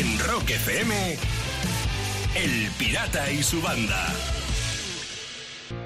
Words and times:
En 0.00 0.18
Rock 0.18 0.48
FM, 0.48 0.94
El 2.34 2.70
Pirata 2.78 3.30
y 3.30 3.42
su 3.42 3.60
banda. 3.60 4.06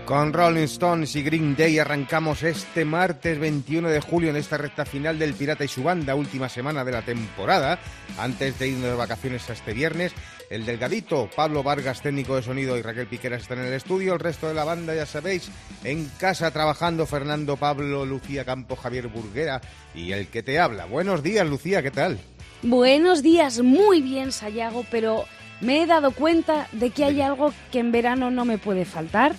Con 0.04 0.32
Rolling 0.32 0.62
Stones 0.62 1.16
y 1.16 1.22
Green 1.24 1.56
Day 1.56 1.80
arrancamos 1.80 2.44
este 2.44 2.84
martes 2.84 3.40
21 3.40 3.88
de 3.88 4.00
julio 4.00 4.30
en 4.30 4.36
esta 4.36 4.56
recta 4.56 4.84
final 4.84 5.18
del 5.18 5.34
Pirata 5.34 5.64
y 5.64 5.68
su 5.68 5.82
banda, 5.82 6.14
última 6.14 6.48
semana 6.48 6.84
de 6.84 6.92
la 6.92 7.02
temporada. 7.02 7.80
Antes 8.16 8.56
de 8.60 8.68
irnos 8.68 8.90
de 8.90 8.94
vacaciones 8.94 9.50
a 9.50 9.54
este 9.54 9.72
viernes, 9.72 10.12
el 10.48 10.64
delgadito 10.64 11.28
Pablo 11.34 11.64
Vargas, 11.64 12.00
técnico 12.00 12.36
de 12.36 12.42
sonido, 12.42 12.78
y 12.78 12.82
Raquel 12.82 13.08
Piqueras 13.08 13.42
están 13.42 13.58
en 13.58 13.66
el 13.66 13.72
estudio. 13.72 14.14
El 14.14 14.20
resto 14.20 14.46
de 14.46 14.54
la 14.54 14.62
banda, 14.62 14.94
ya 14.94 15.06
sabéis, 15.06 15.50
en 15.82 16.08
casa 16.20 16.52
trabajando 16.52 17.04
Fernando 17.04 17.56
Pablo, 17.56 18.06
Lucía 18.06 18.44
Campo, 18.44 18.76
Javier 18.76 19.08
Burguera 19.08 19.60
y 19.92 20.12
el 20.12 20.28
que 20.28 20.44
te 20.44 20.60
habla. 20.60 20.84
Buenos 20.84 21.24
días, 21.24 21.48
Lucía, 21.48 21.82
¿qué 21.82 21.90
tal? 21.90 22.20
Buenos 22.68 23.22
días, 23.22 23.60
muy 23.62 24.00
bien, 24.00 24.32
Sayago, 24.32 24.86
pero 24.90 25.26
me 25.60 25.82
he 25.82 25.86
dado 25.86 26.12
cuenta 26.12 26.66
de 26.72 26.88
que 26.88 27.04
hay 27.04 27.20
algo 27.20 27.52
que 27.70 27.78
en 27.78 27.92
verano 27.92 28.30
no 28.30 28.46
me 28.46 28.56
puede 28.56 28.86
faltar. 28.86 29.34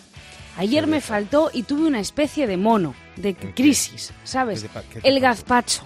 Ayer 0.58 0.86
me 0.86 1.02
faltó 1.02 1.50
y 1.52 1.64
tuve 1.64 1.88
una 1.88 2.00
especie 2.00 2.46
de 2.46 2.56
mono, 2.56 2.94
de 3.16 3.34
crisis, 3.36 4.14
¿sabes? 4.24 4.62
¿Qué 4.62 4.68
te 4.68 4.74
pa- 4.76 4.84
qué 4.84 5.02
te 5.02 5.08
El 5.10 5.20
gazpacho. 5.20 5.82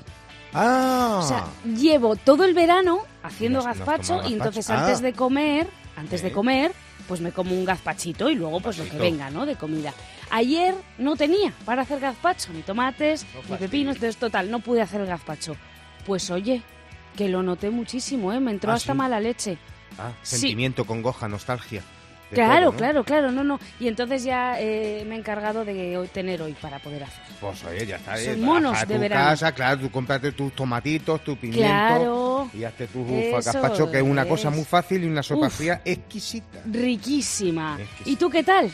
Ah, 0.54 1.22
O 1.24 1.28
sea, 1.28 1.46
llevo 1.78 2.18
todo 2.18 2.44
el 2.44 2.54
verano 2.54 3.00
haciendo 3.24 3.62
¿No 3.64 3.70
has- 3.70 3.78
no 3.78 3.84
has 3.84 3.88
gazpacho 3.88 4.30
y 4.30 4.34
entonces 4.34 4.70
antes 4.70 5.00
Ah. 5.00 5.02
de 5.02 5.14
comer, 5.14 5.68
antes 5.96 6.22
de 6.22 6.28
Sí. 6.30 6.34
comer, 6.36 6.74
pues 7.08 7.22
me 7.22 7.32
como 7.32 7.54
un 7.56 7.64
gazpachito 7.64 8.30
y 8.30 8.36
luego 8.36 8.60
pues 8.60 8.78
lo 8.78 8.84
que 8.84 8.98
venga, 8.98 9.30
¿no? 9.30 9.46
De 9.46 9.56
comida. 9.56 9.94
Ayer 10.30 10.76
no 10.98 11.16
tenía 11.16 11.54
para 11.64 11.84
hacer 11.84 12.02
gazpacho, 12.02 12.52
ni 12.52 12.64
tomates, 12.64 13.26
ni 13.50 13.56
pepinos, 13.56 13.96
entonces 13.96 14.18
total, 14.18 14.52
no 14.52 14.60
pude 14.60 14.82
hacer 14.82 15.00
el 15.00 15.08
gazpacho. 15.08 15.56
Pues 16.06 16.30
oye, 16.32 16.62
que 17.20 17.28
lo 17.28 17.44
noté 17.44 17.70
muchísimo, 17.70 18.32
¿eh? 18.32 18.40
Me 18.40 18.52
entró 18.52 18.72
¿Ah, 18.72 18.76
hasta 18.76 18.94
sí? 18.94 18.98
mala 18.98 19.20
leche. 19.20 19.58
ah, 19.98 20.12
sí. 20.24 20.38
sentimiento, 20.38 20.86
congoja, 20.86 21.28
nostalgia. 21.28 21.82
Claro, 22.32 22.66
todo, 22.68 22.72
¿no? 22.72 22.78
claro, 22.78 23.04
claro, 23.04 23.32
no, 23.32 23.44
no. 23.44 23.60
Y 23.80 23.88
entonces 23.90 24.24
ya 24.24 24.58
eh, 24.62 25.04
me 25.06 25.16
he 25.16 25.18
encargado 25.18 25.66
de 25.66 25.98
hoy 25.98 26.08
tener 26.08 26.42
hoy 26.42 26.54
para 26.62 26.80
poder 26.80 27.04
hacer. 27.04 27.22
Pues 27.42 27.62
oye, 27.66 27.86
ya 27.88 27.98
está. 27.98 28.16
Son 28.18 28.34
eh, 28.36 28.38
monos 28.38 28.78
a 28.78 28.86
de 28.86 28.96
tu 28.96 29.02
verano. 29.02 29.26
casa, 29.32 29.52
claro, 29.52 29.82
tú 29.82 29.92
cómprate 29.92 30.32
tus 30.32 30.54
tomatitos, 30.56 31.24
tu 31.26 31.36
pimiento 31.36 31.68
Claro. 31.68 32.50
y 32.54 32.64
hazte 32.64 32.88
tu 32.88 33.06
gazpacho, 33.34 33.92
que 33.92 33.98
es 33.98 34.04
una 34.04 34.26
cosa 34.26 34.50
muy 34.52 34.64
fácil 34.64 35.04
y 35.04 35.08
una 35.08 35.24
sopa 35.24 35.48
Uf. 35.48 35.54
fría 35.56 35.82
exquisita. 35.84 36.60
Riquísima. 36.72 37.78
Exquisita. 37.82 38.10
¿Y 38.12 38.16
tú 38.16 38.30
qué 38.30 38.44
tal? 38.44 38.74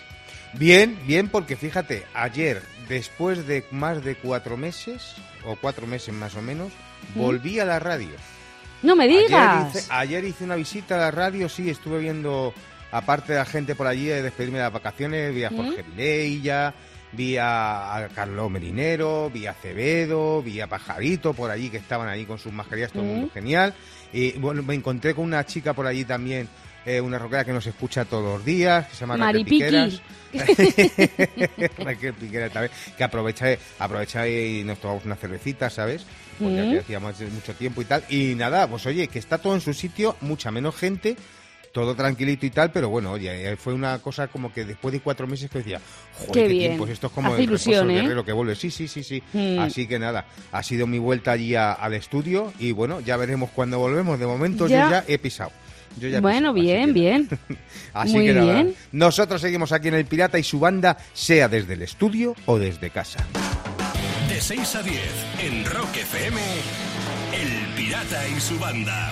Bien, 0.54 1.00
bien, 1.08 1.30
porque 1.30 1.56
fíjate, 1.56 2.04
ayer, 2.14 2.62
después 2.90 3.48
de 3.48 3.66
más 3.72 4.04
de 4.04 4.16
cuatro 4.16 4.56
meses, 4.58 5.16
o 5.46 5.56
cuatro 5.56 5.88
meses 5.88 6.14
más 6.14 6.36
o 6.36 6.42
menos, 6.42 6.72
volví 7.16 7.60
a 7.60 7.66
la 7.66 7.80
radio. 7.80 8.10
No 8.86 8.96
me 8.96 9.06
Ayer 9.06 9.26
digas. 9.28 9.76
hice, 9.76 9.88
ayer 9.94 10.24
hice 10.24 10.44
una 10.44 10.56
visita 10.56 10.96
a 10.96 11.00
la 11.00 11.12
radio, 11.12 11.50
sí, 11.50 11.70
estuve 11.70 12.00
viendo, 12.00 12.54
aparte 12.92 13.34
de 13.34 13.40
la 13.40 13.46
gente 13.46 13.76
por 13.76 13.88
allí, 13.88 14.06
de 14.06 14.22
despedirme 14.22 14.60
de 14.60 14.64
las 14.66 14.74
vacaciones, 14.74 15.34
vi 15.34 15.44
a 15.44 15.50
Jorge 15.50 15.82
Vilella, 15.84 16.74
vi 17.12 17.38
a, 17.40 18.08
Carlos 18.14 18.52
Merinero, 18.52 19.30
vi 19.34 19.48
a 19.48 19.52
Acevedo, 19.52 20.42
vi 20.44 20.60
a 20.62 20.68
Pajarito 20.68 21.34
por 21.34 21.50
allí, 21.50 21.70
que 21.70 21.78
estaban 21.78 22.08
ahí 22.10 22.26
con 22.26 22.38
sus 22.38 22.54
mascarillas, 22.54 22.92
todo 22.92 23.04
el 23.04 23.08
mundo 23.10 23.28
Mm. 23.28 23.32
genial. 23.34 23.74
Y 24.14 24.34
bueno, 24.34 24.62
me 24.64 24.76
encontré 24.76 25.14
con 25.16 25.26
una 25.26 25.46
chica 25.46 25.74
por 25.74 25.88
allí 25.88 26.06
también, 26.06 26.48
eh, 26.86 27.02
una 27.02 27.18
rockera 27.20 27.44
que 27.46 27.54
nos 27.54 27.66
escucha 27.68 28.06
todos 28.06 28.24
los 28.38 28.46
días, 28.46 28.88
que 28.88 28.94
se 28.96 29.02
llama 29.02 29.18
Raquel. 29.18 29.46
Piqueras. 29.46 30.02
Raquel 31.78 32.14
Piqueras 32.14 32.52
también, 32.52 32.72
que 32.98 33.04
aprovecha, 33.04 33.48
aprovecha 33.80 34.28
y 34.28 34.64
nos 34.64 34.80
tomamos 34.80 35.06
una 35.06 35.16
cervecita, 35.16 35.70
¿sabes? 35.70 36.06
Ya 36.40 36.48
Mm. 36.48 36.78
hacíamos 36.80 37.20
mucho 37.32 37.54
tiempo 37.54 37.82
y 37.82 37.86
tal. 37.86 38.04
Y 38.10 38.36
nada, 38.36 38.68
pues 38.68 38.86
oye, 38.86 39.08
que 39.08 39.20
está 39.20 39.38
todo 39.38 39.56
en 39.56 39.62
su 39.62 39.74
sitio, 39.74 40.18
mucha 40.20 40.52
menos 40.52 40.76
gente, 40.76 41.16
todo 41.72 41.96
tranquilito 41.96 42.46
y 42.46 42.50
tal, 42.50 42.72
pero 42.72 42.90
bueno, 42.90 43.12
oye, 43.14 43.52
eh, 43.52 43.56
fue 43.56 43.74
una 43.74 44.00
cosa 44.00 44.28
como 44.28 44.52
que 44.52 44.66
después 44.66 44.92
de 44.92 45.00
cuatro 45.00 45.28
meses 45.28 45.50
que 45.50 45.60
decía, 45.60 45.80
joder, 46.18 46.34
Qué 46.34 46.42
qué, 46.42 46.48
bien. 46.50 46.72
tiempo, 46.72 46.88
esto 46.88 47.08
es 47.08 47.14
como 47.14 47.30
Hace 47.30 47.38
el 47.44 47.44
ilusión, 47.50 47.90
¿eh? 47.90 48.02
guerrero 48.02 48.26
que 48.26 48.34
vuelve. 48.34 48.56
Sí, 48.56 48.70
sí, 48.70 48.88
sí, 48.90 49.02
sí. 49.04 49.24
Mm. 49.34 49.60
Así 49.60 49.88
que 49.88 49.98
nada, 49.98 50.26
ha 50.52 50.62
sido 50.64 50.88
mi 50.88 51.00
vuelta 51.00 51.32
allí 51.32 51.56
a- 51.56 51.72
al 51.74 51.94
estudio 51.94 52.54
y 52.60 52.72
bueno, 52.74 53.00
ya 53.00 53.16
veremos 53.18 53.50
cuando 53.52 53.80
volvemos. 53.80 54.20
De 54.20 54.28
momento 54.28 54.68
Ya. 54.68 54.84
yo 54.86 54.92
ya 54.92 55.04
he 55.08 55.18
pisado. 55.18 55.52
Yo 56.00 56.08
ya 56.10 56.18
he 56.18 56.22
Bueno, 56.22 56.52
así 56.52 56.62
bien, 56.62 56.86
que- 56.88 56.92
bien. 56.94 57.30
Así 57.94 58.14
Muy 58.14 58.26
que 58.26 58.34
nada, 58.34 58.54
bien. 58.54 58.76
nosotros 58.92 59.40
seguimos 59.40 59.72
aquí 59.72 59.88
en 59.88 59.94
El 59.94 60.06
Pirata 60.06 60.38
y 60.38 60.44
su 60.44 60.60
banda, 60.60 60.98
sea 61.14 61.48
desde 61.48 61.74
el 61.76 61.82
estudio 61.82 62.36
o 62.46 62.60
desde 62.60 62.90
casa. 62.90 63.26
De 64.28 64.42
6 64.42 64.76
a 64.76 64.84
10, 64.84 65.00
en 65.44 65.64
Rock 65.66 65.96
FM, 65.96 66.42
El 67.34 67.74
Pirata 67.78 68.28
y 68.28 68.40
su 68.42 68.60
banda. 68.60 69.12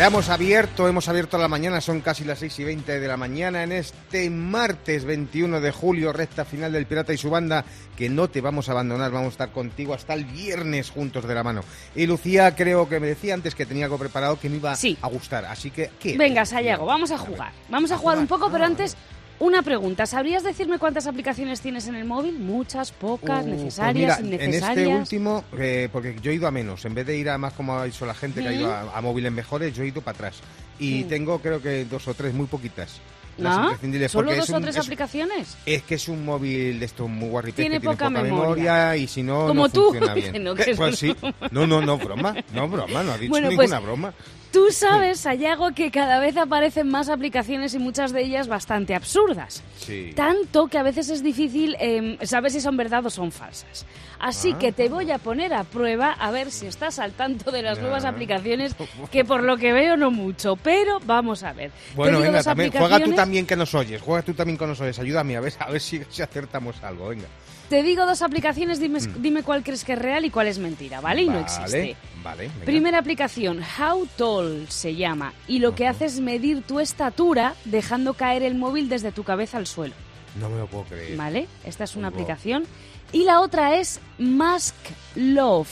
Hemos 0.00 0.28
abierto, 0.28 0.86
hemos 0.88 1.08
abierto 1.08 1.36
la 1.38 1.48
mañana, 1.48 1.80
son 1.80 2.00
casi 2.00 2.24
las 2.24 2.38
6 2.38 2.60
y 2.60 2.64
20 2.64 3.00
de 3.00 3.08
la 3.08 3.16
mañana 3.16 3.64
en 3.64 3.72
este 3.72 4.30
martes 4.30 5.04
21 5.04 5.60
de 5.60 5.72
julio, 5.72 6.12
recta 6.12 6.44
final 6.44 6.72
del 6.72 6.86
Pirata 6.86 7.12
y 7.12 7.18
su 7.18 7.28
banda, 7.30 7.64
que 7.96 8.08
no 8.08 8.28
te 8.28 8.40
vamos 8.40 8.68
a 8.68 8.72
abandonar, 8.72 9.10
vamos 9.10 9.26
a 9.26 9.30
estar 9.30 9.50
contigo 9.52 9.92
hasta 9.94 10.14
el 10.14 10.24
viernes 10.24 10.90
juntos 10.90 11.26
de 11.26 11.34
la 11.34 11.42
mano. 11.42 11.62
Y 11.96 12.06
Lucía 12.06 12.54
creo 12.54 12.88
que 12.88 13.00
me 13.00 13.08
decía 13.08 13.34
antes 13.34 13.54
que 13.56 13.66
tenía 13.66 13.84
algo 13.86 13.98
preparado 13.98 14.38
que 14.38 14.48
me 14.48 14.56
iba 14.56 14.76
Sí. 14.76 14.96
a 15.02 15.08
gustar, 15.08 15.44
así 15.46 15.70
que... 15.72 15.90
¿qué? 16.00 16.16
Venga? 16.16 16.46
Sayago, 16.46 16.86
vamos 16.86 17.10
a 17.10 17.18
jugar. 17.18 17.52
Vamos 17.68 17.90
a 17.90 17.96
¿A 17.96 17.98
jugar 17.98 18.18
un 18.18 18.28
poco, 18.28 18.50
pero 18.50 18.64
Ah, 18.64 18.68
antes 18.68 18.96
una 19.40 19.62
pregunta. 19.62 20.06
¿Sabrías 20.06 20.42
decirme 20.42 20.78
cuántas 20.78 21.06
aplicaciones 21.06 21.60
tienes 21.60 21.86
en 21.86 21.94
el 21.94 22.04
móvil? 22.04 22.38
Muchas, 22.38 22.90
pocas, 22.92 23.44
Uh, 23.44 23.48
pues 23.48 23.58
necesarias, 23.62 24.20
mira, 24.22 24.36
innecesarias. 24.44 24.78
En 24.78 24.82
este 24.92 24.96
último, 25.00 25.44
eh, 25.58 25.88
porque 25.92 26.16
yo 26.22 26.30
he 26.30 26.34
ido 26.34 26.46
a 26.48 26.50
menos, 26.50 26.84
en 26.84 26.94
vez 26.94 27.06
de 27.06 27.16
ir 27.16 27.28
a 27.30 27.38
más 27.38 27.52
como 27.52 27.78
ha 27.78 27.84
dicho 27.84 28.04
la 28.06 28.14
gente 28.14 28.42
que 28.42 28.48
ha 28.48 28.52
ido 28.52 28.72
a, 28.72 28.96
a 28.96 29.00
móviles 29.00 29.30
mejores, 29.32 29.74
yo 29.74 29.82
he 29.84 29.88
ido 29.88 30.00
para 30.02 30.16
atrás. 30.16 30.36
Y 30.78 31.04
tengo 31.04 31.40
creo 31.40 31.60
que 31.62 31.84
dos 31.84 32.06
o 32.08 32.14
tres, 32.14 32.34
muy 32.34 32.46
poquitas. 32.46 33.00
Imprescindibles, 33.38 34.10
¿Solo 34.10 34.34
dos 34.34 34.50
o 34.50 34.60
tres 34.60 34.74
es- 34.76 34.82
aplicaciones? 34.84 35.56
Es 35.64 35.82
que 35.84 35.94
es 35.94 36.08
un 36.08 36.24
móvil 36.24 36.80
de 36.80 36.86
estos 36.86 37.08
muy 37.08 37.28
guarripes 37.28 37.54
Tiene 37.62 37.76
que 37.76 37.80
tiene 37.82 37.94
poca 37.94 38.10
memoria. 38.10 38.96
y 38.96 39.06
si 39.06 39.22
no, 39.22 39.46
Como 39.46 39.62
no 39.62 39.68
tú. 39.68 39.84
funciona 39.92 40.12
bien. 40.14 40.42
No, 40.42 40.56
que 40.56 40.74
pues 40.74 40.98
sí. 40.98 41.14
No, 41.52 41.64
no, 41.64 41.80
no, 41.80 41.96
broma. 41.98 42.34
No, 42.52 42.68
broma, 42.68 43.04
no 43.04 43.12
ha 43.12 43.18
dicho 43.18 43.30
Bueno, 43.30 43.46
pues, 43.54 43.70
ninguna 43.70 43.78
broma. 43.78 44.14
Tú 44.52 44.70
sabes, 44.70 45.20
Sayago, 45.20 45.72
que 45.72 45.90
cada 45.90 46.18
vez 46.20 46.36
aparecen 46.38 46.88
más 46.88 47.08
aplicaciones 47.10 47.74
y 47.74 47.78
muchas 47.78 48.12
de 48.12 48.22
ellas 48.22 48.48
bastante 48.48 48.94
absurdas. 48.94 49.62
Sí. 49.78 50.12
Tanto 50.16 50.68
que 50.68 50.78
a 50.78 50.82
veces 50.82 51.10
es 51.10 51.22
difícil 51.22 51.76
em, 51.78 52.18
saber 52.22 52.50
si 52.50 52.60
son 52.60 52.76
verdad 52.76 53.04
o 53.04 53.10
son 53.10 53.30
falsas. 53.30 53.84
Así 54.18 54.52
Ah. 54.54 54.58
que 54.58 54.72
te 54.72 54.88
voy 54.88 55.10
a 55.10 55.18
poner 55.18 55.52
a 55.52 55.64
prueba 55.64 56.12
a 56.12 56.30
ver 56.30 56.50
si 56.50 56.66
estás 56.66 56.98
al 56.98 57.12
tanto 57.12 57.50
de 57.52 57.62
las 57.62 57.78
nuevas 57.78 58.04
aplicaciones, 58.04 58.74
que 59.12 59.24
por 59.24 59.42
lo 59.42 59.58
que 59.58 59.72
veo 59.72 59.96
no 59.96 60.10
mucho, 60.10 60.56
pero 60.56 60.98
vamos 61.04 61.42
a 61.42 61.52
ver. 61.52 61.70
Bueno, 61.94 62.18
venga, 62.20 62.42
también, 62.42 62.72
juega 62.72 63.00
tú 63.00 63.12
también 63.14 63.46
que 63.46 63.54
nos 63.54 63.74
oyes, 63.74 64.00
juega 64.00 64.22
tú 64.22 64.32
también 64.34 64.56
que 64.58 64.66
nos 64.66 64.80
oyes, 64.80 64.98
ayúdame 64.98 65.36
a 65.36 65.40
ver, 65.40 65.52
a 65.58 65.70
ver 65.70 65.80
si, 65.80 66.00
si 66.08 66.22
acertamos 66.22 66.82
algo, 66.82 67.08
venga. 67.08 67.26
Te 67.68 67.82
digo 67.82 68.06
dos 68.06 68.22
aplicaciones, 68.22 68.80
dime, 68.80 68.98
dime 69.18 69.42
cuál 69.42 69.62
crees 69.62 69.84
que 69.84 69.92
es 69.92 69.98
real 69.98 70.24
y 70.24 70.30
cuál 70.30 70.46
es 70.46 70.58
mentira, 70.58 71.02
¿vale? 71.02 71.22
Y 71.22 71.28
no 71.28 71.38
existe. 71.38 71.96
Vale, 72.22 72.48
venga. 72.48 72.64
Primera 72.64 72.98
aplicación, 72.98 73.60
How 73.78 74.06
Tall 74.16 74.66
se 74.68 74.96
llama, 74.96 75.34
y 75.46 75.58
lo 75.58 75.74
que 75.74 75.86
hace 75.86 76.06
es 76.06 76.18
medir 76.20 76.62
tu 76.62 76.80
estatura 76.80 77.54
dejando 77.66 78.14
caer 78.14 78.42
el 78.42 78.54
móvil 78.54 78.88
desde 78.88 79.12
tu 79.12 79.22
cabeza 79.22 79.58
al 79.58 79.66
suelo, 79.66 79.94
No 80.40 80.48
me 80.48 80.58
lo 80.58 80.66
puedo 80.66 80.84
creer. 80.84 81.16
¿vale? 81.16 81.46
Esta 81.64 81.84
es 81.84 81.94
una 81.94 82.08
aplicación. 82.08 82.64
Y 83.12 83.24
la 83.24 83.40
otra 83.40 83.76
es 83.76 84.00
Mask 84.18 84.74
Love, 85.14 85.68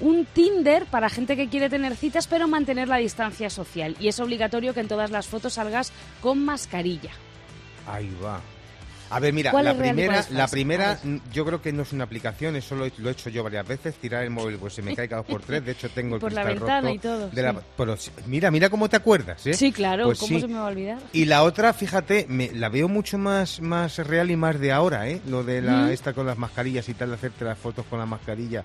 un 0.00 0.26
Tinder 0.26 0.86
para 0.86 1.10
gente 1.10 1.36
que 1.36 1.48
quiere 1.48 1.68
tener 1.68 1.96
citas 1.96 2.26
pero 2.26 2.48
mantener 2.48 2.88
la 2.88 2.96
distancia 2.96 3.50
social. 3.50 3.96
Y 4.00 4.08
es 4.08 4.20
obligatorio 4.20 4.72
que 4.72 4.80
en 4.80 4.88
todas 4.88 5.10
las 5.10 5.26
fotos 5.26 5.54
salgas 5.54 5.92
con 6.20 6.44
mascarilla. 6.44 7.10
Ahí 7.86 8.10
va. 8.22 8.40
A 9.10 9.18
ver, 9.20 9.32
mira, 9.32 9.50
¿Cuál 9.50 9.64
la 9.64 9.76
primera, 9.76 10.24
la 10.30 10.46
primera, 10.48 10.98
yo 11.32 11.44
creo 11.44 11.60
que 11.60 11.72
no 11.72 11.82
es 11.82 11.92
una 11.92 12.04
aplicación, 12.04 12.54
eso 12.56 12.76
lo, 12.76 12.86
he- 12.86 12.92
lo 12.98 13.08
he 13.08 13.12
hecho 13.12 13.28
yo 13.28 13.42
varias 13.42 13.66
veces, 13.66 13.96
tirar 13.96 14.22
el 14.22 14.30
móvil, 14.30 14.56
pues 14.58 14.74
se 14.74 14.82
me 14.82 14.94
cae 14.94 15.08
cada 15.08 15.22
dos 15.22 15.30
por 15.30 15.42
tres, 15.42 15.64
de 15.64 15.72
hecho 15.72 15.88
tengo 15.90 16.14
el 16.14 16.20
Por 16.20 16.32
la 16.32 16.42
cristal 16.44 16.60
ventana 16.60 16.80
roto 16.82 16.94
y 16.94 16.98
todo, 16.98 17.28
de 17.30 17.42
la- 17.42 17.52
sí. 17.52 17.58
pero 17.76 17.96
mira, 18.26 18.50
mira 18.50 18.70
cómo 18.70 18.88
te 18.88 18.96
acuerdas, 18.96 19.44
¿eh? 19.46 19.54
Sí, 19.54 19.72
claro, 19.72 20.04
Pues 20.04 20.18
¿cómo 20.18 20.34
sí. 20.36 20.40
se 20.42 20.48
me 20.48 20.54
va 20.54 20.64
a 20.64 20.68
olvidar? 20.68 20.98
Y 21.12 21.24
la 21.24 21.42
otra, 21.42 21.72
fíjate, 21.72 22.26
me, 22.28 22.50
la 22.52 22.68
veo 22.68 22.88
mucho 22.88 23.18
más, 23.18 23.60
más 23.60 23.98
real 23.98 24.30
y 24.30 24.36
más 24.36 24.60
de 24.60 24.70
ahora, 24.72 25.08
¿eh? 25.08 25.20
Lo 25.28 25.42
de 25.42 25.60
la, 25.60 25.86
Mm. 25.86 25.90
esta 25.90 26.12
con 26.12 26.26
las 26.26 26.38
mascarillas 26.38 26.88
y 26.88 26.94
tal, 26.94 27.08
de 27.10 27.14
hacerte 27.16 27.44
las 27.44 27.58
fotos 27.58 27.84
con 27.90 27.98
la 27.98 28.06
mascarilla. 28.06 28.62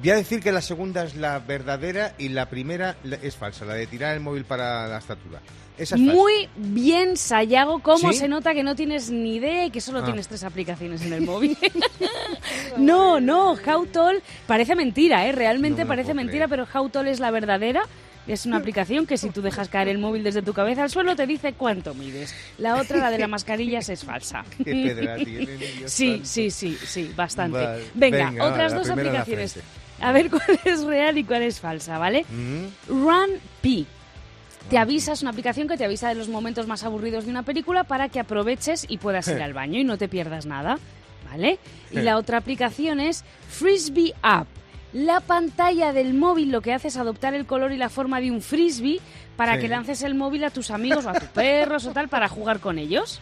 Voy 0.00 0.10
a 0.10 0.16
decir 0.16 0.40
que 0.40 0.50
la 0.52 0.60
segunda 0.60 1.04
es 1.04 1.14
la 1.14 1.38
verdadera 1.38 2.14
y 2.18 2.28
la 2.28 2.48
primera 2.50 2.96
es 3.22 3.36
falsa, 3.36 3.64
la 3.64 3.74
de 3.74 3.86
tirar 3.86 4.14
el 4.14 4.20
móvil 4.20 4.44
para 4.44 4.88
la 4.88 4.98
estatura. 4.98 5.40
Esa 5.78 5.94
es 5.94 6.00
falsa. 6.00 6.14
Muy 6.14 6.48
bien, 6.56 7.16
Sayago. 7.16 7.80
¿Cómo 7.80 8.12
¿Sí? 8.12 8.18
se 8.18 8.28
nota 8.28 8.54
que 8.54 8.62
no 8.62 8.74
tienes 8.76 9.10
ni 9.10 9.36
idea 9.36 9.66
y 9.66 9.70
que 9.70 9.80
solo 9.80 10.00
Ah. 10.00 10.04
tienes 10.04 10.26
tres 10.28 10.42
aplicaciones 10.44 11.02
en 11.02 11.12
el 11.12 11.20
móvil? 11.26 11.56
no, 12.76 13.20
no, 13.20 13.52
Howtol 13.54 14.22
parece 14.46 14.74
mentira, 14.74 15.26
¿eh? 15.26 15.32
Realmente 15.32 15.82
No 15.82 15.84
me 15.84 15.88
parece 15.88 16.14
mentira, 16.14 16.46
creer. 16.46 16.66
pero 16.66 16.78
Howtol 16.80 17.08
es 17.08 17.20
la 17.20 17.30
verdadera. 17.30 17.82
Es 18.26 18.46
una 18.46 18.56
aplicación 18.56 19.04
que 19.06 19.18
si 19.18 19.28
tú 19.28 19.42
dejas 19.42 19.68
caer 19.68 19.86
el 19.88 19.98
móvil 19.98 20.24
desde 20.24 20.40
tu 20.40 20.54
cabeza 20.54 20.82
al 20.82 20.88
suelo 20.88 21.14
te 21.14 21.26
dice 21.26 21.52
cuánto 21.52 21.92
mides. 21.92 22.34
La 22.56 22.76
otra, 22.76 22.96
la 22.96 23.10
de 23.10 23.18
las 23.18 23.28
mascarillas, 23.28 23.88
es 23.90 24.02
falsa. 24.02 24.44
Qué 24.64 24.64
pedra 24.64 25.16
tienen, 25.16 25.58
Sí, 25.86 26.22
sí, 26.24 26.50
sí, 26.50 26.76
sí, 26.86 27.12
bastante. 27.14 27.58
Vale. 27.58 27.84
Venga, 27.92 28.30
Venga, 28.30 28.44
otras 28.46 28.74
dos 28.74 28.88
aplicaciones. 28.88 29.58
A 30.00 30.12
ver 30.12 30.30
cuál 30.30 30.58
es 30.64 30.82
real 30.84 31.18
y 31.18 31.24
cuál 31.24 31.42
es 31.42 31.60
falsa, 31.60 31.98
¿vale? 31.98 32.24
Mm. 32.30 32.66
Run 32.88 33.30
P. 33.62 33.84
Te 34.70 34.78
avisa, 34.78 35.12
es 35.12 35.22
una 35.22 35.30
aplicación 35.30 35.68
que 35.68 35.76
te 35.76 35.84
avisa 35.84 36.08
de 36.08 36.14
los 36.14 36.28
momentos 36.28 36.66
más 36.66 36.84
aburridos 36.84 37.24
de 37.24 37.30
una 37.30 37.42
película 37.42 37.84
para 37.84 38.08
que 38.08 38.18
aproveches 38.20 38.86
y 38.88 38.98
puedas 38.98 39.28
ir 39.28 39.42
al 39.42 39.52
baño 39.52 39.78
y 39.78 39.84
no 39.84 39.98
te 39.98 40.08
pierdas 40.08 40.46
nada, 40.46 40.78
¿vale? 41.30 41.58
Y 41.90 42.00
la 42.00 42.16
otra 42.16 42.38
aplicación 42.38 42.98
es 43.00 43.24
Frisbee 43.50 44.14
App. 44.22 44.46
La 44.94 45.20
pantalla 45.20 45.92
del 45.92 46.14
móvil 46.14 46.50
lo 46.52 46.60
que 46.62 46.72
hace 46.72 46.88
es 46.88 46.96
adoptar 46.96 47.34
el 47.34 47.46
color 47.46 47.72
y 47.72 47.76
la 47.76 47.88
forma 47.88 48.20
de 48.20 48.30
un 48.30 48.40
frisbee 48.40 49.00
para 49.36 49.56
Sí. 49.56 49.62
que 49.62 49.68
lances 49.68 50.02
el 50.02 50.14
móvil 50.14 50.44
a 50.44 50.50
tus 50.50 50.70
amigos 50.70 51.04
o 51.04 51.10
a 51.10 51.14
tus 51.14 51.28
perros 51.30 51.84
o 51.86 51.92
tal 51.92 52.08
para 52.08 52.28
jugar 52.28 52.60
con 52.60 52.78
ellos. 52.78 53.20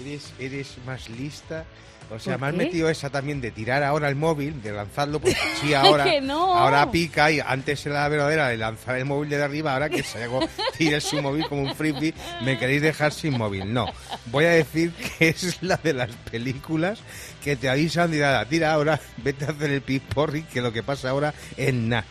Eres, 0.00 0.32
eres 0.38 0.76
más 0.86 1.08
lista. 1.10 1.64
O 2.10 2.18
sea, 2.18 2.34
¿Por 2.38 2.40
me 2.40 2.46
has 2.48 2.54
metido 2.54 2.88
esa 2.88 3.10
también 3.10 3.40
de 3.40 3.50
tirar 3.50 3.82
ahora 3.82 4.08
el 4.08 4.14
móvil, 4.16 4.62
de 4.62 4.72
lanzarlo, 4.72 5.20
pues 5.20 5.36
sí, 5.60 5.74
ahora, 5.74 6.04
Que 6.04 6.20
no. 6.20 6.54
ahora 6.56 6.90
pica 6.90 7.30
y 7.30 7.40
antes 7.40 7.84
era 7.84 8.02
la 8.02 8.08
verdadera 8.08 8.48
de 8.48 8.56
lanzar 8.56 8.96
el 8.96 9.04
móvil 9.04 9.28
de 9.28 9.42
arriba, 9.42 9.74
ahora 9.74 9.90
que 9.90 10.02
Sayago 10.02 10.40
tire 10.78 11.00
su 11.00 11.20
móvil 11.20 11.46
como 11.48 11.62
un 11.62 11.74
frisbee, 11.74 12.14
me 12.42 12.58
queréis 12.58 12.80
dejar 12.82 13.12
sin 13.12 13.36
móvil. 13.36 13.72
No, 13.72 13.86
voy 14.26 14.46
a 14.46 14.50
decir 14.50 14.92
que 15.18 15.28
es 15.28 15.62
la 15.62 15.76
de 15.76 15.92
las 15.92 16.10
películas 16.30 17.00
que 17.44 17.56
te 17.56 17.68
avisan 17.68 18.10
de 18.10 18.20
nada, 18.20 18.44
tira 18.46 18.72
ahora, 18.72 18.98
vete 19.18 19.44
a 19.44 19.48
hacer 19.50 19.70
el 19.70 19.82
pisporri, 19.82 20.42
que 20.44 20.60
lo 20.62 20.72
que 20.72 20.82
pasa 20.82 21.10
ahora 21.10 21.34
es 21.56 21.74
nada. 21.74 22.04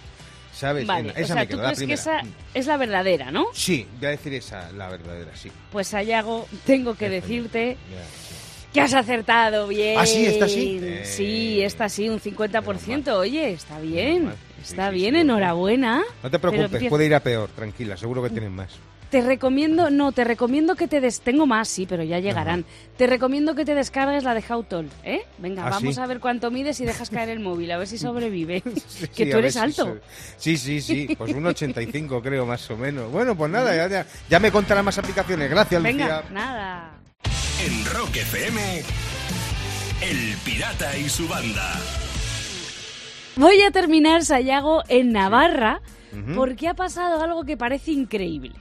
¿Sabes? 0.54 0.88
Vale, 0.88 1.14
Esa 1.16 1.34
o 1.34 1.36
me 1.36 1.42
sea, 1.42 1.46
quedó, 1.46 1.58
tú 1.58 1.64
la 1.64 1.74
crees 1.74 1.88
que 1.88 1.94
esa 1.94 2.22
es 2.56 2.66
la 2.66 2.78
verdadera, 2.78 3.30
¿no? 3.30 3.46
Sí, 3.54 3.86
voy 4.00 4.08
a 4.08 4.10
decir 4.10 4.34
esa, 4.34 4.72
la 4.72 4.90
verdadera, 4.90 5.30
sí. 5.36 5.52
Pues 5.72 5.88
Sayago, 5.90 6.48
tengo 6.66 6.96
que 6.96 7.10
decirte. 7.10 7.78
Que 8.74 8.82
has 8.82 8.94
acertado 8.94 9.68
bien. 9.68 9.98
¿Ah, 10.00 10.06
sí? 10.06 10.26
¿Esta 10.26 10.48
sí? 10.48 10.80
Sí, 11.04 11.62
Eh, 11.62 11.66
esta 11.66 11.90
sí, 11.90 12.10
un 12.10 12.20
50%. 12.20 12.88
menos 12.88 13.06
mal. 13.08 13.16
Oye, 13.16 13.52
está 13.52 13.80
bien. 13.80 14.32
Sí, 14.64 14.72
Está 14.74 14.90
sí, 14.90 14.96
bien, 14.96 15.14
sí, 15.16 15.22
enhorabuena. 15.22 16.04
No 16.24 16.30
te 16.32 16.40
preocupes, 16.40 16.66
empieza- 16.74 16.90
puede 16.90 17.06
ir 17.06 17.16
a 17.16 17.20
peor, 17.22 17.50
tranquila, 17.56 17.96
seguro 17.98 18.22
que 18.24 18.30
tienes 18.30 18.52
más. 18.52 18.70
Te 19.10 19.22
recomiendo, 19.22 19.90
no, 19.90 20.12
te 20.12 20.26
recomiendo 20.26 20.76
que 20.76 20.90
te 20.90 21.00
des... 21.00 21.22
Tengo 21.22 21.46
más, 21.46 21.70
sí, 21.70 21.86
pero 21.88 22.04
ya 22.04 22.20
llegarán. 22.20 22.66
Te 22.98 23.08
recomiendo 23.08 23.56
que 23.56 23.64
te 23.64 23.74
descargues 23.74 24.26
la 24.26 24.34
de 24.34 24.44
Hautol, 24.50 24.90
¿eh? 25.06 25.22
Venga, 25.38 25.66
¿Ah, 25.66 25.70
vamos 25.70 25.96
sí? 25.96 26.02
a 26.02 26.06
ver 26.08 26.20
cuánto 26.20 26.52
mides 26.52 26.82
y 26.82 26.86
dejas 26.86 27.10
caer 27.10 27.30
el 27.30 27.40
móvil, 27.40 27.72
a 27.72 27.78
ver 27.78 27.88
si 27.88 27.98
sobrevive. 27.98 28.62
Sí, 28.88 29.08
que 29.08 29.24
sí, 29.26 29.32
tú 29.32 29.38
eres 29.38 29.54
si 29.54 29.60
alto. 29.60 29.84
soy- 29.86 30.00
Sí, 30.36 30.58
sí, 30.58 30.82
sí, 30.82 31.16
pues 31.18 31.34
un 31.34 31.46
85 31.48 32.22
creo 32.22 32.46
más 32.46 32.70
o 32.70 32.76
menos. 32.76 33.10
Bueno, 33.10 33.34
pues 33.38 33.50
nada, 33.50 33.74
ya, 33.78 33.88
ya, 33.88 34.06
ya 34.30 34.40
me 34.42 34.52
contarán 34.52 34.84
más 34.84 34.98
aplicaciones. 34.98 35.50
Gracias, 35.50 35.82
Venga, 35.82 36.04
Lucía. 36.18 36.24
nada. 36.34 36.92
En 37.60 37.86
Rock 37.94 38.16
FM, 38.18 38.82
El 40.02 40.38
Pirata 40.46 40.96
y 40.98 41.10
su 41.10 41.28
banda. 41.28 41.74
Voy 43.36 43.62
a 43.62 43.72
terminar, 43.72 44.24
Sayago, 44.24 44.84
en 44.88 45.12
Navarra, 45.12 45.82
porque 46.36 46.68
ha 46.68 46.74
pasado 46.74 47.22
algo 47.24 47.44
que 47.44 47.58
parece 47.58 47.92
increíble. 47.92 48.54